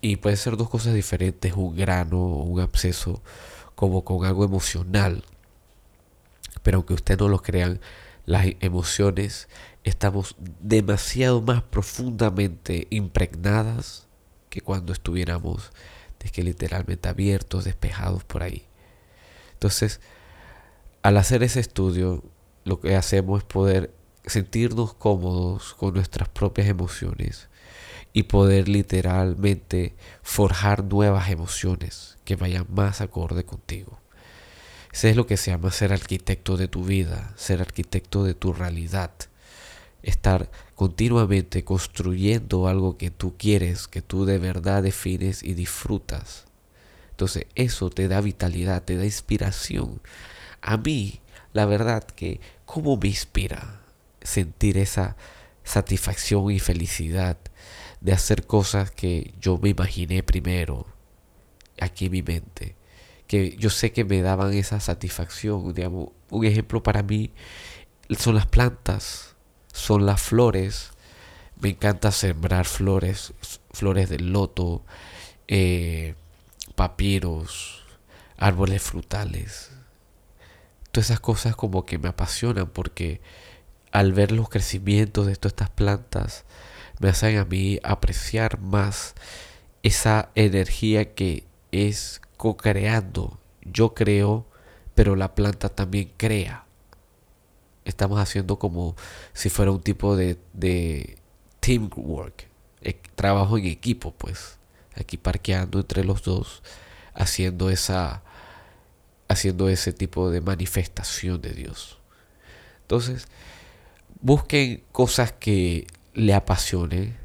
Y 0.00 0.16
puede 0.16 0.36
ser 0.36 0.56
dos 0.56 0.68
cosas 0.68 0.94
diferentes, 0.94 1.52
un 1.54 1.76
grano 1.76 2.18
o 2.18 2.42
un 2.42 2.60
absceso, 2.60 3.22
como 3.76 4.04
con 4.04 4.24
algo 4.26 4.44
emocional. 4.44 5.22
Pero 6.62 6.78
aunque 6.78 6.94
ustedes 6.94 7.20
no 7.20 7.28
lo 7.28 7.42
crean, 7.42 7.80
las 8.24 8.46
emociones 8.60 9.48
estamos 9.84 10.34
demasiado 10.60 11.40
más 11.42 11.62
profundamente 11.62 12.88
impregnadas 12.90 14.08
que 14.50 14.60
cuando 14.60 14.92
estuviéramos 14.92 15.70
que 16.30 16.42
literalmente 16.42 17.08
abiertos, 17.08 17.64
despejados 17.64 18.24
por 18.24 18.42
ahí. 18.42 18.64
Entonces, 19.54 20.00
al 21.02 21.16
hacer 21.16 21.42
ese 21.42 21.60
estudio, 21.60 22.22
lo 22.64 22.80
que 22.80 22.96
hacemos 22.96 23.40
es 23.40 23.44
poder 23.44 23.92
sentirnos 24.26 24.94
cómodos 24.94 25.74
con 25.74 25.94
nuestras 25.94 26.28
propias 26.28 26.68
emociones 26.68 27.48
y 28.12 28.24
poder 28.24 28.68
literalmente 28.68 29.94
forjar 30.22 30.84
nuevas 30.84 31.30
emociones 31.30 32.16
que 32.24 32.36
vayan 32.36 32.66
más 32.68 33.00
acorde 33.00 33.44
contigo. 33.44 34.00
Ese 34.92 35.10
es 35.10 35.16
lo 35.16 35.26
que 35.26 35.36
se 35.36 35.50
llama 35.50 35.70
ser 35.70 35.92
arquitecto 35.92 36.56
de 36.56 36.68
tu 36.68 36.84
vida, 36.84 37.32
ser 37.36 37.60
arquitecto 37.60 38.24
de 38.24 38.32
tu 38.32 38.54
realidad. 38.54 39.10
Estar 40.02 40.50
continuamente 40.74 41.64
construyendo 41.64 42.68
algo 42.68 42.96
que 42.96 43.10
tú 43.10 43.34
quieres, 43.36 43.88
que 43.88 44.00
tú 44.00 44.24
de 44.24 44.38
verdad 44.38 44.82
defines 44.82 45.42
y 45.42 45.52
disfrutas. 45.52 46.46
Entonces 47.10 47.46
eso 47.54 47.90
te 47.90 48.08
da 48.08 48.20
vitalidad, 48.20 48.82
te 48.82 48.96
da 48.96 49.04
inspiración. 49.04 50.00
A 50.62 50.78
mí, 50.78 51.20
la 51.52 51.66
verdad 51.66 52.04
que, 52.04 52.40
¿cómo 52.64 52.96
me 52.96 53.08
inspira? 53.08 53.85
Sentir 54.26 54.78
esa 54.78 55.16
satisfacción 55.64 56.50
y 56.50 56.58
felicidad 56.58 57.38
de 58.00 58.12
hacer 58.12 58.46
cosas 58.46 58.90
que 58.90 59.34
yo 59.40 59.58
me 59.58 59.70
imaginé 59.70 60.22
primero 60.22 60.86
aquí 61.80 62.06
en 62.06 62.12
mi 62.12 62.22
mente, 62.22 62.76
que 63.26 63.56
yo 63.56 63.70
sé 63.70 63.92
que 63.92 64.04
me 64.04 64.22
daban 64.22 64.54
esa 64.54 64.80
satisfacción. 64.80 65.74
Un 66.30 66.44
ejemplo 66.44 66.82
para 66.82 67.02
mí 67.02 67.32
son 68.18 68.34
las 68.34 68.46
plantas, 68.46 69.34
son 69.72 70.06
las 70.06 70.22
flores. 70.22 70.90
Me 71.60 71.70
encanta 71.70 72.12
sembrar 72.12 72.66
flores, 72.66 73.32
flores 73.72 74.08
de 74.08 74.18
loto, 74.20 74.84
eh, 75.48 76.14
papiros, 76.74 77.82
árboles 78.36 78.82
frutales. 78.82 79.70
Todas 80.92 81.10
esas 81.10 81.20
cosas 81.20 81.56
como 81.56 81.84
que 81.84 81.98
me 81.98 82.08
apasionan 82.08 82.68
porque 82.68 83.20
al 83.96 84.12
ver 84.12 84.30
los 84.30 84.50
crecimientos 84.50 85.26
de 85.26 85.36
todas 85.36 85.52
estas 85.52 85.70
plantas, 85.70 86.44
me 87.00 87.08
hacen 87.08 87.38
a 87.38 87.46
mí 87.46 87.78
apreciar 87.82 88.60
más 88.60 89.14
esa 89.82 90.28
energía 90.34 91.14
que 91.14 91.44
es 91.72 92.20
co-creando. 92.36 93.40
Yo 93.62 93.94
creo, 93.94 94.46
pero 94.94 95.16
la 95.16 95.34
planta 95.34 95.70
también 95.70 96.12
crea. 96.18 96.66
Estamos 97.86 98.20
haciendo 98.20 98.58
como 98.58 98.96
si 99.32 99.48
fuera 99.48 99.70
un 99.70 99.80
tipo 99.80 100.14
de, 100.14 100.38
de 100.52 101.16
teamwork, 101.60 102.48
trabajo 103.14 103.56
en 103.56 103.64
equipo, 103.64 104.12
pues. 104.12 104.58
Aquí 104.94 105.16
parqueando 105.16 105.80
entre 105.80 106.04
los 106.04 106.22
dos, 106.22 106.62
haciendo 107.14 107.70
esa, 107.70 108.22
haciendo 109.26 109.70
ese 109.70 109.94
tipo 109.94 110.30
de 110.30 110.42
manifestación 110.42 111.40
de 111.40 111.52
Dios. 111.54 111.98
Entonces, 112.82 113.26
busquen 114.20 114.82
cosas 114.92 115.32
que 115.32 115.86
le 116.14 116.34
apasionen. 116.34 117.16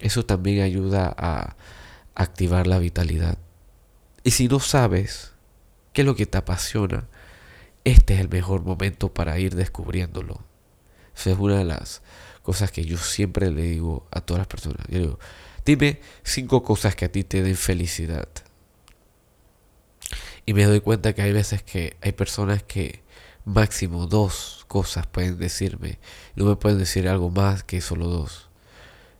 Eso 0.00 0.24
también 0.24 0.62
ayuda 0.62 1.14
a 1.16 1.56
activar 2.14 2.66
la 2.66 2.78
vitalidad. 2.78 3.38
Y 4.24 4.32
si 4.32 4.48
no 4.48 4.60
sabes 4.60 5.32
qué 5.92 6.02
es 6.02 6.06
lo 6.06 6.14
que 6.14 6.26
te 6.26 6.38
apasiona, 6.38 7.08
este 7.84 8.14
es 8.14 8.20
el 8.20 8.28
mejor 8.28 8.62
momento 8.62 9.12
para 9.12 9.38
ir 9.38 9.54
descubriéndolo. 9.54 10.44
Esa 11.16 11.30
es 11.30 11.38
una 11.38 11.58
de 11.58 11.64
las 11.64 12.02
cosas 12.42 12.70
que 12.70 12.84
yo 12.84 12.98
siempre 12.98 13.50
le 13.50 13.62
digo 13.62 14.06
a 14.10 14.20
todas 14.20 14.38
las 14.38 14.46
personas. 14.46 14.86
Digo, 14.88 15.18
dime 15.64 16.00
cinco 16.22 16.62
cosas 16.62 16.94
que 16.94 17.06
a 17.06 17.12
ti 17.12 17.24
te 17.24 17.42
den 17.42 17.56
felicidad. 17.56 18.28
Y 20.46 20.54
me 20.54 20.64
doy 20.64 20.80
cuenta 20.80 21.14
que 21.14 21.22
hay 21.22 21.32
veces 21.32 21.62
que 21.62 21.96
hay 22.00 22.12
personas 22.12 22.62
que 22.62 23.02
máximo 23.48 24.06
dos 24.06 24.64
cosas 24.68 25.06
pueden 25.06 25.38
decirme. 25.38 25.98
No 26.36 26.44
me 26.44 26.56
pueden 26.56 26.78
decir 26.78 27.08
algo 27.08 27.30
más 27.30 27.64
que 27.64 27.80
solo 27.80 28.06
dos. 28.06 28.48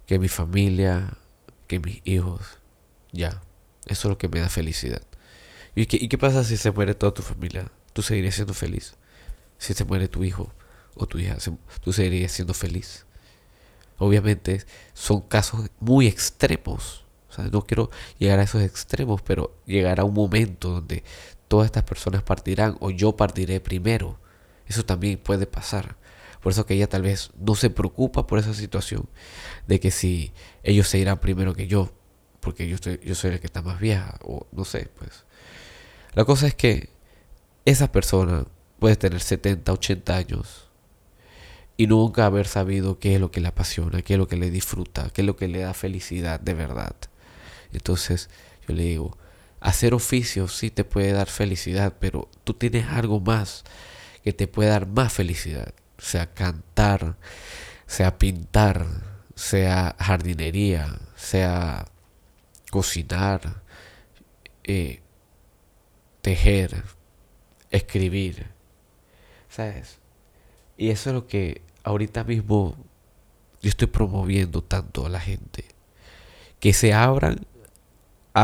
Que 0.07 0.19
mi 0.19 0.29
familia, 0.29 1.17
que 1.67 1.81
mis 1.81 2.01
hijos. 2.05 2.59
Ya. 3.13 3.43
Eso 3.87 4.09
es 4.09 4.11
lo 4.11 4.19
que 4.19 4.29
me 4.29 4.41
da 4.41 4.49
felicidad. 4.49 5.03
¿Y 5.75 5.87
qué, 5.87 5.97
¿Y 6.01 6.09
qué 6.09 6.19
pasa 6.19 6.45
si 6.45 6.57
se 6.57 6.71
muere 6.71 6.95
toda 6.95 7.15
tu 7.15 7.23
familia? 7.23 7.71
¿Tú 7.93 8.03
seguirías 8.03 8.35
siendo 8.35 8.55
feliz? 8.55 8.95
Si 9.59 9.75
se 9.75 9.85
muere 9.85 10.09
tu 10.09 10.25
hijo 10.25 10.53
o 10.95 11.07
tu 11.07 11.19
hija, 11.19 11.37
¿tú 11.83 11.93
seguirías 11.93 12.33
siendo 12.33 12.55
feliz? 12.55 13.07
Obviamente 13.99 14.65
son 14.95 15.23
casos 15.23 15.71
muy 15.81 16.07
extremos. 16.07 17.05
O 17.29 17.33
sea, 17.33 17.45
no 17.45 17.63
quiero 17.63 17.91
llegar 18.19 18.39
a 18.39 18.45
esos 18.45 18.63
extremos, 18.63 19.23
pero 19.23 19.57
llegará 19.67 20.05
un 20.05 20.15
momento 20.15 20.71
donde 20.71 21.03
todas 21.49 21.67
estas 21.67 21.85
personas 21.85 22.23
partirán 22.23 22.77
o 22.81 22.91
yo 22.91 23.17
partiré 23.17 23.61
primero. 23.61 24.19
Eso 24.67 24.85
también 24.85 25.19
puede 25.19 25.47
pasar. 25.47 25.97
Por 26.41 26.53
eso 26.53 26.67
que 26.67 26.75
ella 26.75 26.89
tal 26.89 27.03
vez 27.03 27.31
no 27.39 27.55
se 27.55 27.71
preocupa 27.71 28.27
por 28.27 28.39
esa 28.39 28.55
situación 28.55 29.09
de 29.67 29.81
que 29.81 29.91
si 29.91 30.33
ellos 30.63 30.89
se 30.89 30.99
irán 30.99 31.19
primero 31.19 31.55
que 31.55 31.67
yo, 31.67 31.91
porque 32.41 32.69
yo, 32.69 32.77
estoy, 32.77 33.01
yo 33.03 33.15
soy 33.15 33.33
el 33.33 33.41
que 33.41 33.47
está 33.47 33.63
más 33.63 33.81
vieja, 33.81 34.19
o 34.23 34.47
no 34.53 34.65
sé, 34.65 34.89
pues. 34.99 35.25
La 36.15 36.25
cosa 36.25 36.47
es 36.47 36.55
que 36.55 36.91
esa 37.65 37.91
persona 37.91 38.47
puede 38.79 38.97
tener 38.97 39.21
70, 39.21 39.73
80 39.73 40.17
años 40.17 40.69
y 41.77 41.87
nunca 41.87 42.27
haber 42.27 42.47
sabido 42.47 42.99
qué 42.99 43.15
es 43.15 43.21
lo 43.21 43.31
que 43.31 43.41
le 43.41 43.49
apasiona, 43.49 44.03
qué 44.03 44.15
es 44.15 44.19
lo 44.19 44.29
que 44.29 44.37
le 44.37 44.51
disfruta, 44.51 45.11
qué 45.11 45.23
es 45.23 45.27
lo 45.27 45.37
que 45.37 45.49
le 45.49 45.61
da 45.61 45.75
felicidad 45.75 46.41
de 46.41 46.55
verdad. 46.55 46.95
Entonces 47.73 48.31
yo 48.67 48.75
le 48.75 48.85
digo, 48.85 49.17
Hacer 49.61 49.95
oficios 49.95 50.57
sí 50.57 50.71
te 50.71 50.85
puede 50.85 51.13
dar 51.13 51.29
felicidad, 51.29 51.95
pero 51.99 52.29
tú 52.45 52.55
tienes 52.55 52.87
algo 52.87 53.21
más 53.21 53.65
que 54.23 54.33
te 54.33 54.47
puede 54.47 54.71
dar 54.71 54.87
más 54.87 55.13
felicidad. 55.13 55.75
Sea 55.99 56.33
cantar, 56.33 57.17
sea 57.87 58.19
pintar, 58.19 58.87
sea 59.35 59.97
jardinería, 59.99 60.99
sea 61.17 61.87
cocinar, 62.71 63.63
eh, 64.65 65.01
tejer, 66.21 66.85
escribir. 67.71 68.47
¿Sabes? 69.49 69.99
Y 70.77 70.91
eso 70.91 71.11
es 71.11 71.15
lo 71.15 71.27
que 71.27 71.63
ahorita 71.83 72.23
mismo 72.23 72.77
yo 73.63 73.69
estoy 73.69 73.89
promoviendo 73.89 74.63
tanto 74.63 75.07
a 75.07 75.09
la 75.09 75.21
gente. 75.21 75.65
Que 76.61 76.73
se 76.73 76.93
abran 76.93 77.47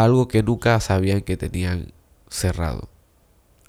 algo 0.02 0.28
que 0.28 0.42
nunca 0.42 0.80
sabían 0.80 1.22
que 1.22 1.36
tenían 1.36 1.92
cerrado. 2.28 2.88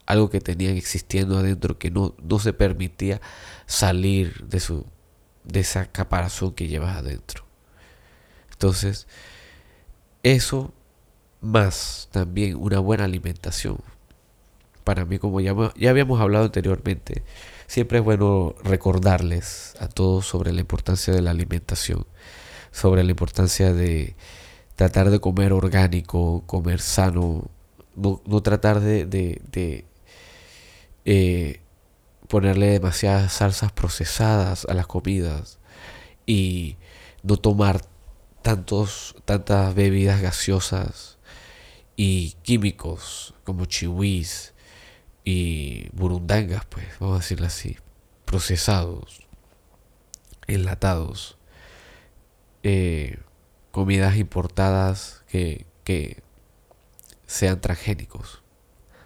algo 0.08 0.29
que 0.29 0.39
tenían 0.39 0.77
existiendo 0.77 1.38
adentro 1.38 1.79
que 1.79 1.89
no, 1.89 2.13
no 2.22 2.38
se 2.39 2.53
permitía 2.53 3.22
salir 3.65 4.46
de, 4.46 4.60
su, 4.60 4.86
de 5.44 5.62
esa 5.62 5.88
caparazón 5.88 6.53
que 6.53 6.67
llevas 6.67 6.96
adentro. 6.96 7.44
Entonces, 8.51 9.08
eso 10.22 10.74
más 11.41 12.08
también 12.12 12.55
una 12.55 12.79
buena 12.79 13.05
alimentación. 13.05 13.79
Para 14.84 15.05
mí, 15.05 15.17
como 15.17 15.41
ya, 15.41 15.55
ya 15.75 15.89
habíamos 15.89 16.22
hablado 16.22 16.46
anteriormente, 16.46 17.24
siempre 17.65 17.98
es 18.00 18.03
bueno 18.03 18.55
recordarles 18.63 19.74
a 19.79 19.88
todos 19.88 20.27
sobre 20.27 20.53
la 20.53 20.62
importancia 20.62 21.13
de 21.13 21.22
la 21.24 21.32
alimentación, 21.32 22.05
sobre 22.72 23.03
la 23.03 23.10
importancia 23.12 23.74
de 23.74 24.15
tratar 24.75 25.10
de 25.10 25.20
comer 25.20 25.53
orgánico, 25.53 26.44
comer 26.46 26.82
sano, 26.82 27.50
no, 27.96 28.41
tratar 28.41 28.82
de, 28.82 29.05
de, 29.05 29.86
eh, 31.05 31.62
ponerle 32.27 32.67
demasiadas 32.67 33.34
salsas 33.34 33.72
procesadas 33.72 34.65
a 34.65 34.74
las 34.74 34.88
comidas 34.88 35.60
y 36.25 36.77
no 37.24 37.38
tomar 37.38 37.82
tantos, 38.41 39.15
tantas 39.25 39.74
bebidas 39.74 40.22
gaseosas 40.22 41.17
y 41.96 42.32
químicos 42.44 43.34
como 43.44 43.65
chiwis 43.65 44.53
y 45.24 45.89
burundangas, 45.94 46.65
pues, 46.65 46.86
vamos 47.00 47.15
a 47.15 47.20
decirlo 47.22 47.48
así, 47.48 47.77
procesados, 48.25 49.22
enlatados, 50.48 51.38
eh, 52.63 53.17
comidas 53.75 54.15
importadas 54.15 55.25
que, 55.27 55.65
que 55.84 56.24
sean 57.27 57.60
transgénicos. 57.60 58.41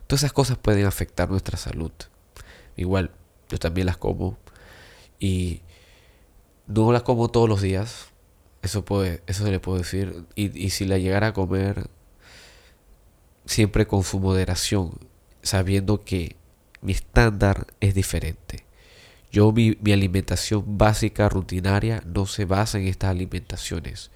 Todas 0.06 0.22
esas 0.22 0.32
cosas 0.32 0.60
pueden 0.60 0.86
afectar 0.86 1.28
nuestra 1.28 1.58
salud. 1.58 1.92
Igual, 2.78 3.10
yo 3.50 3.58
también 3.58 3.88
las 3.88 3.98
como 3.98 4.38
y 5.20 5.64
no 6.68 6.92
las 6.92 7.02
como 7.02 7.32
todos 7.32 7.50
los 7.50 7.64
días, 7.64 8.10
eso, 8.62 8.86
puede, 8.86 9.24
eso 9.26 9.44
se 9.44 9.50
le 9.50 9.60
puedo 9.60 9.80
decir. 9.80 10.28
Y, 10.36 10.70
si 10.70 10.86
la 10.86 11.00
llegara 11.00 11.30
a 11.30 11.34
comer, 11.34 11.90
siempre 13.46 13.88
con 13.88 14.04
su 14.04 14.20
moderación, 14.20 15.00
sabiendo 15.42 16.04
que 16.04 16.36
mi 16.84 16.92
estándar 16.92 17.66
es 17.80 17.96
diferente. 17.96 18.66
Yo 19.32 19.52
mi, 19.52 19.80
mi, 19.82 19.94
alimentación 19.94 20.78
básica, 20.78 21.28
rutinaria, 21.28 22.04
no 22.06 22.28
se 22.28 22.46
basa 22.46 22.78
en 22.78 22.86
estas 22.86 23.10
alimentaciones. 23.10 24.12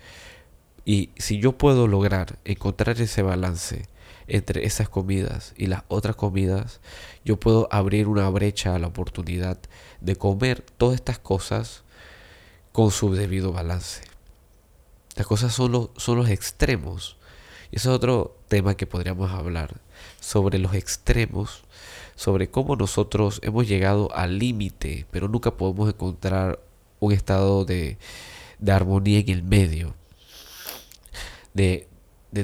Y 0.85 1.11
si 1.17 1.39
yo 1.39 1.57
puedo 1.57 1.87
lograr 1.87 2.39
encontrar 2.43 2.99
ese 2.99 3.21
balance 3.21 3.87
entre 4.27 4.65
esas 4.65 4.89
comidas 4.89 5.53
y 5.57 5.67
las 5.67 5.83
otras 5.87 6.15
comidas, 6.15 6.81
yo 7.23 7.39
puedo 7.39 7.67
abrir 7.71 8.07
una 8.07 8.29
brecha 8.29 8.75
a 8.75 8.79
la 8.79 8.87
oportunidad 8.87 9.57
de 10.01 10.15
comer 10.15 10.61
todas 10.77 10.95
estas 10.95 11.19
cosas 11.19 11.83
con 12.71 12.91
su 12.91 13.13
debido 13.13 13.53
balance. 13.53 14.01
Las 15.15 15.27
cosas 15.27 15.53
son, 15.53 15.71
los 15.71 16.29
extremos. 16.29 17.17
Y 17.71 17.77
ese 17.77 17.89
es 17.89 17.95
otro 17.95 18.37
tema 18.47 18.75
que 18.75 18.87
podríamos 18.87 19.31
hablar 19.31 19.79
sobre 20.19 20.57
los 20.59 20.73
extremos, 20.73 21.63
sobre 22.15 22.49
cómo 22.49 22.75
nosotros 22.75 23.39
hemos 23.43 23.67
llegado 23.67 24.13
al 24.15 24.39
límite, 24.39 25.05
pero 25.11 25.27
nunca 25.27 25.55
podemos 25.55 25.89
encontrar 25.89 26.59
un 26.99 27.11
estado 27.13 27.65
de, 27.65 27.97
armonía 28.67 29.19
en 29.19 29.29
el 29.29 29.43
medio. 29.43 29.95
De, 31.53 31.87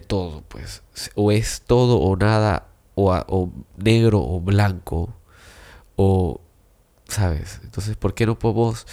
todo, 0.07 0.43
pues. 0.47 0.83
O 1.15 1.31
es 1.31 1.61
todo 1.61 1.99
o 1.99 2.15
nada, 2.15 2.67
o, 2.95 3.11
o 3.11 3.51
negro 3.77 4.21
o 4.21 4.39
blanco, 4.39 5.13
o, 5.95 6.41
¿sabes? 7.07 7.59
Entonces, 7.63 7.95
¿por 7.97 8.13
qué 8.13 8.25
no 8.25 8.37
podemos 8.37 8.85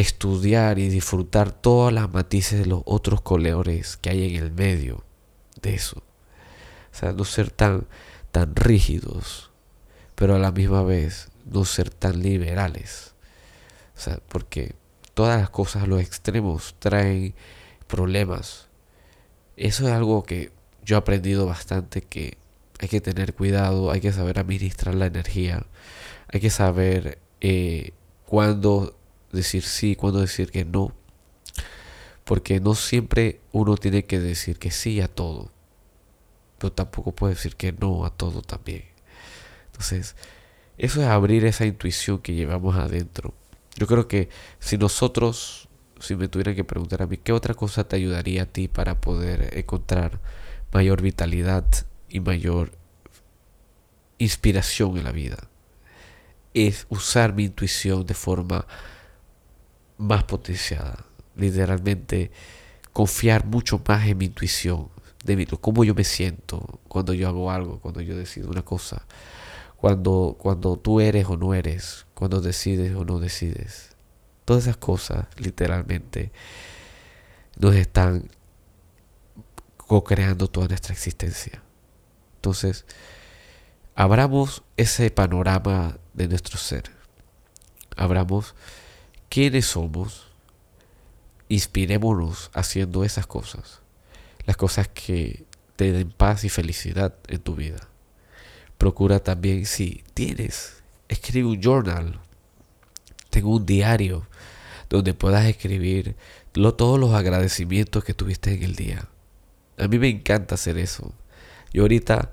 estudiar 0.00 0.78
y 0.78 0.88
disfrutar 0.88 1.52
todas 1.52 1.92
las 1.92 2.12
matices 2.12 2.60
de 2.60 2.66
los 2.66 2.82
otros 2.86 3.20
colores 3.20 3.96
que 3.96 4.10
hay 4.10 4.34
en 4.34 4.42
el 4.42 4.52
medio 4.52 5.04
de 5.60 5.74
eso. 5.74 5.98
O 5.98 6.96
sea, 6.96 7.12
no 7.12 7.24
ser 7.24 7.50
tan, 7.50 7.86
tan 8.30 8.56
rígidos, 8.56 9.50
pero 10.14 10.34
a 10.34 10.38
la 10.38 10.52
misma 10.52 10.82
vez 10.82 11.28
no 11.44 11.64
ser 11.64 11.90
tan 11.90 12.22
liberales. 12.22 13.14
O 13.96 14.00
sea, 14.00 14.18
porque 14.28 14.74
todas 15.14 15.38
las 15.38 15.50
cosas, 15.50 15.86
los 15.86 16.00
extremos, 16.00 16.74
traen 16.78 17.34
problemas. 17.86 18.68
Eso 19.60 19.86
es 19.86 19.92
algo 19.92 20.22
que 20.22 20.52
yo 20.86 20.96
he 20.96 20.98
aprendido 20.98 21.44
bastante 21.44 22.00
que 22.00 22.38
hay 22.78 22.88
que 22.88 23.02
tener 23.02 23.34
cuidado, 23.34 23.90
hay 23.90 24.00
que 24.00 24.10
saber 24.10 24.38
administrar 24.38 24.94
la 24.94 25.04
energía, 25.04 25.66
hay 26.28 26.40
que 26.40 26.48
saber 26.48 27.18
eh, 27.42 27.92
cuándo 28.24 28.96
decir 29.32 29.62
sí, 29.62 29.96
cuando 29.96 30.20
decir 30.20 30.50
que 30.50 30.64
no. 30.64 30.94
Porque 32.24 32.58
no 32.58 32.74
siempre 32.74 33.42
uno 33.52 33.76
tiene 33.76 34.06
que 34.06 34.18
decir 34.18 34.58
que 34.58 34.70
sí 34.70 35.02
a 35.02 35.08
todo. 35.08 35.50
Pero 36.56 36.72
tampoco 36.72 37.12
puede 37.12 37.34
decir 37.34 37.54
que 37.54 37.72
no 37.72 38.06
a 38.06 38.16
todo 38.16 38.40
también. 38.40 38.84
Entonces, 39.66 40.16
eso 40.78 41.02
es 41.02 41.06
abrir 41.06 41.44
esa 41.44 41.66
intuición 41.66 42.20
que 42.20 42.32
llevamos 42.32 42.76
adentro. 42.76 43.34
Yo 43.76 43.86
creo 43.86 44.08
que 44.08 44.30
si 44.58 44.78
nosotros, 44.78 45.68
si 46.00 46.16
me 46.16 46.28
tuvieran 46.28 46.54
que 46.54 46.64
preguntar 46.64 47.02
a 47.02 47.06
mí, 47.06 47.16
¿qué 47.16 47.32
otra 47.32 47.54
cosa 47.54 47.84
te 47.84 47.96
ayudaría 47.96 48.44
a 48.44 48.46
ti 48.46 48.68
para 48.68 49.00
poder 49.00 49.56
encontrar 49.56 50.20
mayor 50.72 51.02
vitalidad 51.02 51.64
y 52.08 52.20
mayor 52.20 52.72
inspiración 54.18 54.96
en 54.96 55.04
la 55.04 55.12
vida? 55.12 55.48
Es 56.54 56.86
usar 56.88 57.34
mi 57.34 57.44
intuición 57.44 58.06
de 58.06 58.14
forma 58.14 58.66
más 59.98 60.24
potenciada. 60.24 61.04
Literalmente 61.36 62.30
confiar 62.92 63.46
mucho 63.46 63.80
más 63.86 64.06
en 64.06 64.18
mi 64.18 64.24
intuición, 64.26 64.88
de 65.24 65.46
cómo 65.60 65.84
yo 65.84 65.94
me 65.94 66.04
siento 66.04 66.80
cuando 66.88 67.12
yo 67.14 67.28
hago 67.28 67.50
algo, 67.50 67.78
cuando 67.80 68.00
yo 68.00 68.16
decido 68.16 68.50
una 68.50 68.62
cosa, 68.62 69.06
cuando, 69.76 70.36
cuando 70.38 70.76
tú 70.76 71.00
eres 71.00 71.26
o 71.26 71.36
no 71.36 71.54
eres, 71.54 72.06
cuando 72.14 72.40
decides 72.40 72.94
o 72.96 73.04
no 73.04 73.18
decides. 73.18 73.89
Todas 74.44 74.64
esas 74.64 74.76
cosas, 74.76 75.26
literalmente, 75.36 76.32
nos 77.58 77.74
están 77.74 78.28
co-creando 79.76 80.48
toda 80.48 80.68
nuestra 80.68 80.92
existencia. 80.92 81.62
Entonces, 82.36 82.84
abramos 83.94 84.62
ese 84.76 85.10
panorama 85.10 85.98
de 86.14 86.28
nuestro 86.28 86.58
ser. 86.58 86.84
Abramos 87.96 88.54
quiénes 89.28 89.66
somos, 89.66 90.28
inspirémonos 91.48 92.50
haciendo 92.54 93.04
esas 93.04 93.26
cosas, 93.26 93.80
las 94.46 94.56
cosas 94.56 94.88
que 94.88 95.44
te 95.76 95.92
den 95.92 96.10
paz 96.10 96.44
y 96.44 96.48
felicidad 96.48 97.14
en 97.28 97.40
tu 97.40 97.56
vida. 97.56 97.88
Procura 98.78 99.18
también, 99.18 99.66
si 99.66 100.04
tienes, 100.14 100.82
escribe 101.08 101.48
un 101.48 101.60
journal, 101.60 102.20
tengo 103.30 103.50
un 103.50 103.66
diario 103.66 104.26
donde 104.88 105.14
puedas 105.14 105.46
escribir 105.46 106.16
todos 106.52 106.98
los 106.98 107.14
agradecimientos 107.14 108.04
que 108.04 108.14
tuviste 108.14 108.52
en 108.52 108.62
el 108.62 108.74
día. 108.74 109.08
A 109.78 109.88
mí 109.88 109.98
me 109.98 110.08
encanta 110.08 110.56
hacer 110.56 110.78
eso. 110.78 111.12
Yo 111.72 111.82
ahorita 111.82 112.32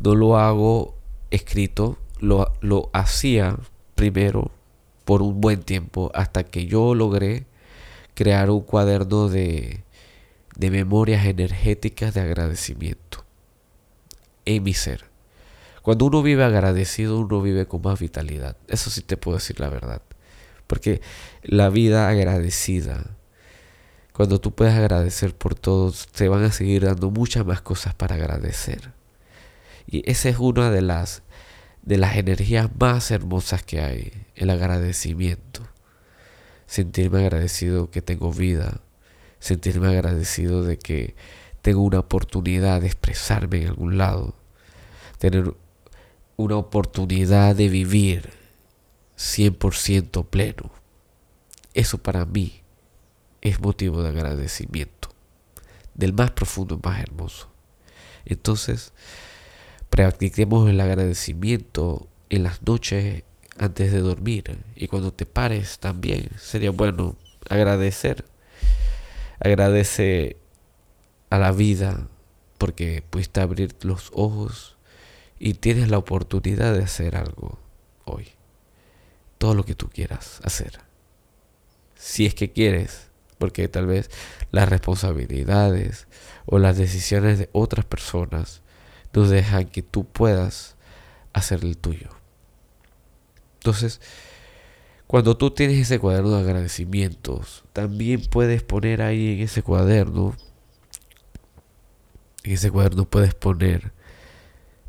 no 0.00 0.14
lo 0.14 0.36
hago 0.36 0.96
escrito, 1.30 1.98
lo, 2.18 2.52
lo 2.60 2.90
hacía 2.92 3.56
primero 3.94 4.50
por 5.04 5.22
un 5.22 5.40
buen 5.40 5.62
tiempo 5.62 6.10
hasta 6.14 6.44
que 6.44 6.66
yo 6.66 6.94
logré 6.94 7.46
crear 8.14 8.50
un 8.50 8.62
cuaderno 8.62 9.28
de, 9.28 9.84
de 10.56 10.70
memorias 10.70 11.24
energéticas 11.24 12.14
de 12.14 12.20
agradecimiento 12.20 13.24
en 14.44 14.62
mi 14.62 14.74
ser. 14.74 15.04
Cuando 15.82 16.04
uno 16.06 16.22
vive 16.22 16.44
agradecido, 16.44 17.18
uno 17.18 17.42
vive 17.42 17.66
con 17.66 17.82
más 17.82 17.98
vitalidad. 17.98 18.56
Eso 18.68 18.90
sí 18.90 19.02
te 19.02 19.16
puedo 19.16 19.38
decir 19.38 19.58
la 19.58 19.68
verdad. 19.68 20.02
Porque 20.66 21.00
la 21.42 21.68
vida 21.68 22.08
agradecida, 22.08 23.16
cuando 24.12 24.40
tú 24.40 24.54
puedes 24.54 24.74
agradecer 24.74 25.34
por 25.34 25.54
todo, 25.54 25.92
te 26.14 26.28
van 26.28 26.44
a 26.44 26.52
seguir 26.52 26.84
dando 26.84 27.10
muchas 27.10 27.44
más 27.46 27.60
cosas 27.60 27.94
para 27.94 28.16
agradecer. 28.16 28.92
Y 29.86 30.08
esa 30.10 30.28
es 30.28 30.38
una 30.38 30.70
de 30.70 30.82
las 30.82 31.22
de 31.82 31.98
las 31.98 32.16
energías 32.16 32.70
más 32.78 33.10
hermosas 33.10 33.62
que 33.62 33.80
hay, 33.80 34.12
el 34.36 34.50
agradecimiento. 34.50 35.62
Sentirme 36.66 37.20
agradecido 37.20 37.90
que 37.90 38.00
tengo 38.00 38.32
vida, 38.32 38.80
sentirme 39.40 39.88
agradecido 39.88 40.62
de 40.62 40.78
que 40.78 41.16
tengo 41.60 41.82
una 41.82 41.98
oportunidad 41.98 42.80
de 42.80 42.86
expresarme 42.86 43.62
en 43.62 43.68
algún 43.68 43.98
lado, 43.98 44.34
tener 45.18 45.54
una 46.36 46.56
oportunidad 46.56 47.54
de 47.54 47.68
vivir 47.68 48.30
100% 49.22 50.26
pleno. 50.26 50.70
Eso 51.74 51.98
para 51.98 52.26
mí 52.26 52.60
es 53.40 53.60
motivo 53.60 54.02
de 54.02 54.08
agradecimiento, 54.08 55.08
del 55.94 56.12
más 56.12 56.32
profundo, 56.32 56.78
más 56.82 57.00
hermoso. 57.00 57.48
Entonces, 58.24 58.92
practiquemos 59.90 60.68
el 60.68 60.80
agradecimiento 60.80 62.08
en 62.30 62.42
las 62.42 62.62
noches 62.62 63.22
antes 63.58 63.92
de 63.92 64.00
dormir 64.00 64.58
y 64.74 64.88
cuando 64.88 65.12
te 65.12 65.24
pares 65.24 65.78
también 65.78 66.30
sería 66.38 66.70
bueno 66.70 67.16
agradecer. 67.48 68.24
Agradece 69.38 70.36
a 71.30 71.38
la 71.38 71.52
vida 71.52 72.08
porque 72.58 73.02
pudiste 73.08 73.40
abrir 73.40 73.74
los 73.82 74.10
ojos 74.14 74.76
y 75.38 75.54
tienes 75.54 75.90
la 75.90 75.98
oportunidad 75.98 76.74
de 76.74 76.84
hacer 76.84 77.16
algo 77.16 77.58
hoy. 78.04 78.32
Todo 79.42 79.56
lo 79.56 79.64
que 79.64 79.74
tú 79.74 79.88
quieras 79.88 80.40
hacer. 80.44 80.78
Si 81.96 82.26
es 82.26 82.34
que 82.36 82.52
quieres, 82.52 83.10
porque 83.38 83.66
tal 83.66 83.86
vez 83.86 84.08
las 84.52 84.68
responsabilidades 84.68 86.06
o 86.46 86.60
las 86.60 86.76
decisiones 86.76 87.40
de 87.40 87.50
otras 87.50 87.84
personas 87.84 88.62
no 89.12 89.26
dejan 89.26 89.66
que 89.66 89.82
tú 89.82 90.04
puedas 90.04 90.76
hacer 91.32 91.64
el 91.64 91.76
tuyo. 91.76 92.10
Entonces, 93.54 94.00
cuando 95.08 95.36
tú 95.36 95.50
tienes 95.50 95.78
ese 95.78 95.98
cuaderno 95.98 96.36
de 96.36 96.42
agradecimientos, 96.42 97.64
también 97.72 98.22
puedes 98.30 98.62
poner 98.62 99.02
ahí 99.02 99.32
en 99.32 99.40
ese 99.40 99.64
cuaderno, 99.64 100.36
en 102.44 102.52
ese 102.52 102.70
cuaderno 102.70 103.10
puedes 103.10 103.34
poner 103.34 103.90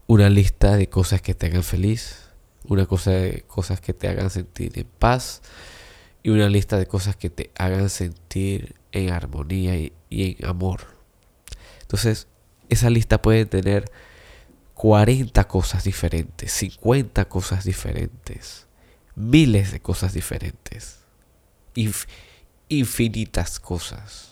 una 0.05 0.29
lista 0.29 0.77
de 0.77 0.89
cosas 0.89 1.23
que 1.23 1.33
te 1.33 1.47
hagan 1.47 1.63
feliz, 1.63 2.22
una 2.65 2.85
cosa 2.85 3.11
de 3.11 3.41
cosas 3.41 3.81
que 3.81 3.93
te 3.93 4.07
hagan 4.07 4.29
sentir 4.29 4.77
en 4.77 4.87
paz 4.99 5.41
y 6.23 6.29
una 6.29 6.49
lista 6.49 6.77
de 6.77 6.85
cosas 6.85 7.15
que 7.15 7.29
te 7.29 7.51
hagan 7.55 7.89
sentir 7.89 8.75
en 8.91 9.11
armonía 9.11 9.75
y, 9.77 9.93
en 10.09 10.45
amor. 10.45 10.87
Entonces, 11.81 12.27
esa 12.69 12.89
lista 12.89 13.21
puede 13.21 13.45
tener 13.45 13.91
40 14.75 15.43
cosas 15.47 15.83
diferentes, 15.83 16.51
50 16.53 17.25
cosas 17.25 17.65
diferentes, 17.65 18.67
miles 19.15 19.71
de 19.71 19.81
cosas 19.81 20.13
diferentes, 20.13 20.99
infinitas 22.69 23.59
cosas 23.59 24.31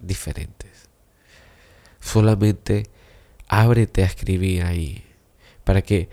diferentes. 0.00 0.88
Solamente 2.00 2.90
ábrete 3.48 4.02
a 4.02 4.06
escribir 4.06 4.62
ahí 4.64 5.04
para 5.64 5.82
que 5.82 6.08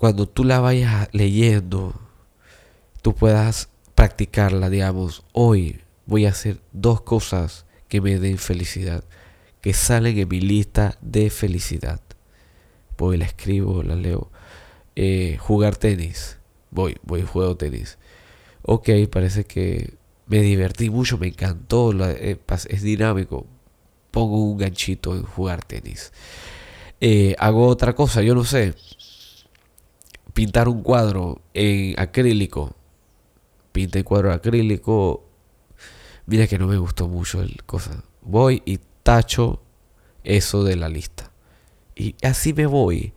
cuando 0.00 0.26
tú 0.26 0.44
la 0.44 0.60
vayas 0.60 1.10
leyendo, 1.12 1.92
tú 3.02 3.14
puedas 3.14 3.68
practicarla, 3.94 4.70
digamos, 4.70 5.24
hoy 5.34 5.82
voy 6.06 6.24
a 6.24 6.30
hacer 6.30 6.62
dos 6.72 7.02
cosas 7.02 7.66
que 7.86 8.00
me 8.00 8.18
den 8.18 8.38
felicidad, 8.38 9.04
que 9.60 9.74
salen 9.74 10.16
en 10.16 10.26
mi 10.26 10.40
lista 10.40 10.96
de 11.02 11.28
felicidad. 11.28 12.00
Voy, 12.96 13.18
la 13.18 13.26
escribo, 13.26 13.82
la 13.82 13.94
leo. 13.94 14.30
Eh, 14.96 15.36
jugar 15.38 15.76
tenis. 15.76 16.38
Voy, 16.70 16.96
voy, 17.02 17.20
juego 17.20 17.58
tenis. 17.58 17.98
Ok, 18.62 18.88
parece 19.12 19.44
que 19.44 19.98
me 20.28 20.40
divertí 20.40 20.88
mucho, 20.88 21.18
me 21.18 21.26
encantó, 21.26 21.92
eh, 22.08 22.40
es 22.48 22.80
dinámico. 22.80 23.46
Pongo 24.10 24.42
un 24.50 24.56
ganchito 24.56 25.14
en 25.14 25.24
jugar 25.24 25.62
tenis. 25.62 26.10
Eh, 27.02 27.36
hago 27.38 27.66
otra 27.66 27.94
cosa, 27.94 28.22
yo 28.22 28.34
no 28.34 28.44
sé. 28.44 28.74
Pintar 30.34 30.68
un 30.68 30.82
cuadro 30.82 31.42
en 31.54 31.98
acrílico. 31.98 32.74
Pinta 33.72 33.98
el 33.98 34.04
cuadro 34.04 34.32
acrílico. 34.32 35.24
Mira 36.26 36.46
que 36.46 36.58
no 36.58 36.66
me 36.66 36.78
gustó 36.78 37.08
mucho 37.08 37.42
el 37.42 37.62
cosa. 37.64 38.04
Voy 38.22 38.62
y 38.64 38.78
tacho 39.02 39.62
eso 40.24 40.64
de 40.64 40.76
la 40.76 40.88
lista. 40.88 41.30
Y 41.94 42.14
así 42.22 42.52
me 42.52 42.66
voy. 42.66 43.12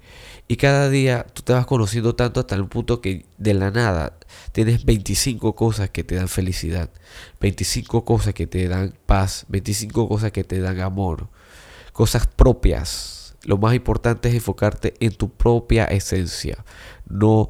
Y 0.47 0.57
cada 0.57 0.89
día 0.89 1.25
tú 1.33 1.41
te 1.41 1.53
vas 1.53 1.65
conociendo 1.65 2.15
tanto 2.15 2.41
hasta 2.41 2.55
el 2.55 2.67
punto 2.67 3.01
que 3.01 3.25
de 3.37 3.53
la 3.53 3.71
nada 3.71 4.17
tienes 4.51 4.83
25 4.83 5.55
cosas 5.55 5.89
que 5.89 6.03
te 6.03 6.15
dan 6.15 6.27
felicidad, 6.27 6.89
25 7.39 8.03
cosas 8.03 8.33
que 8.33 8.45
te 8.45 8.67
dan 8.67 8.93
paz, 9.05 9.45
25 9.47 10.07
cosas 10.07 10.31
que 10.31 10.43
te 10.43 10.59
dan 10.59 10.81
amor, 10.81 11.29
cosas 11.93 12.27
propias. 12.27 13.35
Lo 13.43 13.57
más 13.57 13.73
importante 13.73 14.29
es 14.29 14.35
enfocarte 14.35 14.93
en 14.99 15.13
tu 15.13 15.29
propia 15.29 15.85
esencia, 15.85 16.63
no 17.13 17.49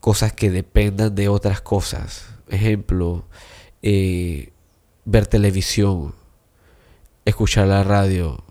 cosas 0.00 0.32
que 0.32 0.50
dependan 0.50 1.14
de 1.14 1.28
otras 1.28 1.60
cosas. 1.60 2.26
Ejemplo, 2.48 3.24
eh, 3.82 4.52
ver 5.04 5.26
televisión, 5.26 6.14
escuchar 7.24 7.68
la 7.68 7.84
radio. 7.84 8.42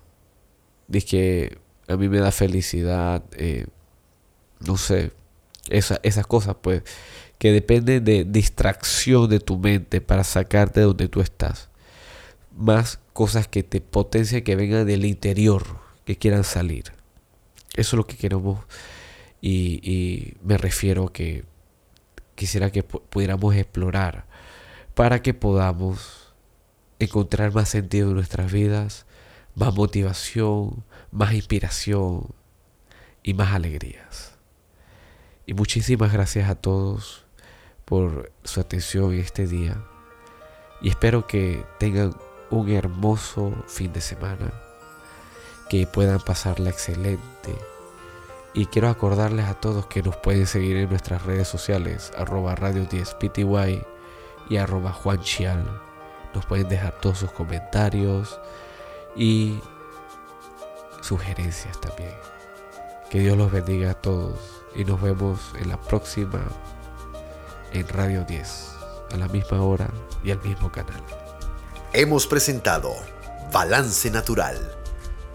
Dice 0.88 1.08
que 1.08 1.58
a 1.88 1.98
mí 1.98 2.08
me 2.08 2.20
da 2.20 2.32
felicidad, 2.32 3.24
eh, 3.34 3.66
no 4.60 4.78
sé, 4.78 5.12
esa, 5.70 6.00
esas 6.04 6.26
cosas 6.26 6.56
pues, 6.62 6.84
que 7.38 7.52
dependen 7.52 8.04
de 8.04 8.24
distracción 8.24 9.30
de 9.30 9.40
tu 9.40 9.58
mente 9.58 10.02
para 10.02 10.24
sacarte 10.24 10.82
de 10.82 10.86
donde 10.86 11.08
tú 11.08 11.22
estás. 11.22 11.70
Más 12.56 13.00
cosas 13.14 13.48
que 13.48 13.64
te 13.64 13.82
potencian, 13.82 14.44
que 14.44 14.56
vengan 14.56 14.86
del 14.86 15.06
interior, 15.06 15.64
que 16.06 16.18
quieran 16.18 16.44
salir. 16.44 16.86
Eso 17.76 17.96
es 17.96 17.98
lo 17.98 18.06
que 18.06 18.18
queremos 18.18 18.60
y, 19.42 20.34
me 20.44 20.58
refiero 20.58 21.12
que 21.12 21.46
quisiera 22.36 22.72
que 22.72 22.84
pudiéramos 22.84 23.56
explorar 23.56 24.26
para 24.96 25.22
que 25.22 25.34
podamos 25.34 26.34
encontrar 27.00 27.54
más 27.54 27.70
sentido 27.70 28.10
en 28.10 28.16
nuestras 28.16 28.52
vidas, 28.52 29.06
más 29.56 29.74
motivación, 29.74 30.84
más 31.12 31.34
inspiración 31.34 32.28
y 33.24 33.34
más 33.34 33.54
alegrías. 33.54 34.38
Y 35.46 35.54
muchísimas 35.54 36.14
gracias 36.14 36.50
a 36.50 36.56
todos 36.56 37.26
por 37.86 38.32
su 38.44 38.60
atención 38.60 39.14
en 39.14 39.20
este 39.20 39.48
día. 39.48 39.82
Y 40.82 40.90
espero 40.90 41.28
que 41.28 41.66
tengan 41.80 42.16
un 42.52 42.70
hermoso 42.70 43.54
fin 43.68 43.92
de 43.94 44.02
semana, 44.02 44.54
que 45.70 45.88
puedan 45.88 46.20
pasarla 46.20 46.70
excelente. 46.70 47.79
Y 48.54 48.66
quiero 48.66 48.90
acordarles 48.90 49.46
a 49.46 49.54
todos 49.54 49.86
que 49.86 50.02
nos 50.02 50.16
pueden 50.18 50.48
seguir 50.48 50.78
en 50.78 50.90
nuestras 50.90 51.24
redes 51.24 51.48
sociales, 51.48 52.12
arroba 52.18 52.56
radio 52.56 52.86
10 52.86 53.16
pty 53.16 53.46
y 54.50 54.58
arroba 54.58 54.92
Juan 54.92 55.22
Nos 56.34 56.46
pueden 56.46 56.68
dejar 56.68 56.94
todos 57.00 57.20
sus 57.20 57.32
comentarios 57.32 58.40
y 59.16 59.60
sugerencias 61.02 61.80
también. 61.80 62.16
Que 63.10 63.20
Dios 63.20 63.38
los 63.38 63.52
bendiga 63.52 63.92
a 63.92 63.94
todos 63.94 64.40
y 64.76 64.84
nos 64.84 65.02
vemos 65.02 65.40
en 65.60 65.70
la 65.70 65.78
próxima 65.78 66.42
en 67.72 67.88
Radio 67.88 68.24
10, 68.24 68.70
a 69.12 69.18
la 69.18 69.28
misma 69.28 69.62
hora 69.62 69.90
y 70.24 70.32
al 70.32 70.42
mismo 70.42 70.72
canal. 70.72 71.04
Hemos 71.94 72.28
presentado 72.28 72.96
Balance 73.52 74.10
Natural. 74.12 74.76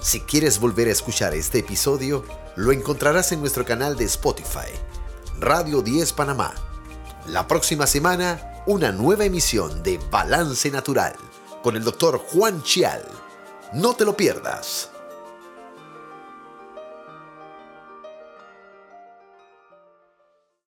Si 0.01 0.21
quieres 0.21 0.59
volver 0.59 0.89
a 0.89 0.93
escuchar 0.93 1.35
este 1.35 1.61
episodio, 1.61 2.25
lo 2.57 2.73
encontrarás 2.73 3.33
en 3.33 3.41
nuestro 3.41 3.65
canal 3.65 3.97
de 3.97 4.05
Spotify, 4.05 4.71
Radio 5.41 5.83
10 5.83 6.13
Panamá. 6.13 6.55
La 7.27 7.49
próxima 7.49 7.87
semana, 7.87 8.63
una 8.67 8.93
nueva 8.93 9.25
emisión 9.25 9.83
de 9.83 9.99
Balance 10.11 10.71
Natural 10.71 11.17
con 11.63 11.77
el 11.77 11.83
doctor 11.83 12.19
Juan 12.19 12.63
Chial. 12.63 13.03
No 13.73 13.95
te 13.95 14.05
lo 14.05 14.17
pierdas. 14.17 14.94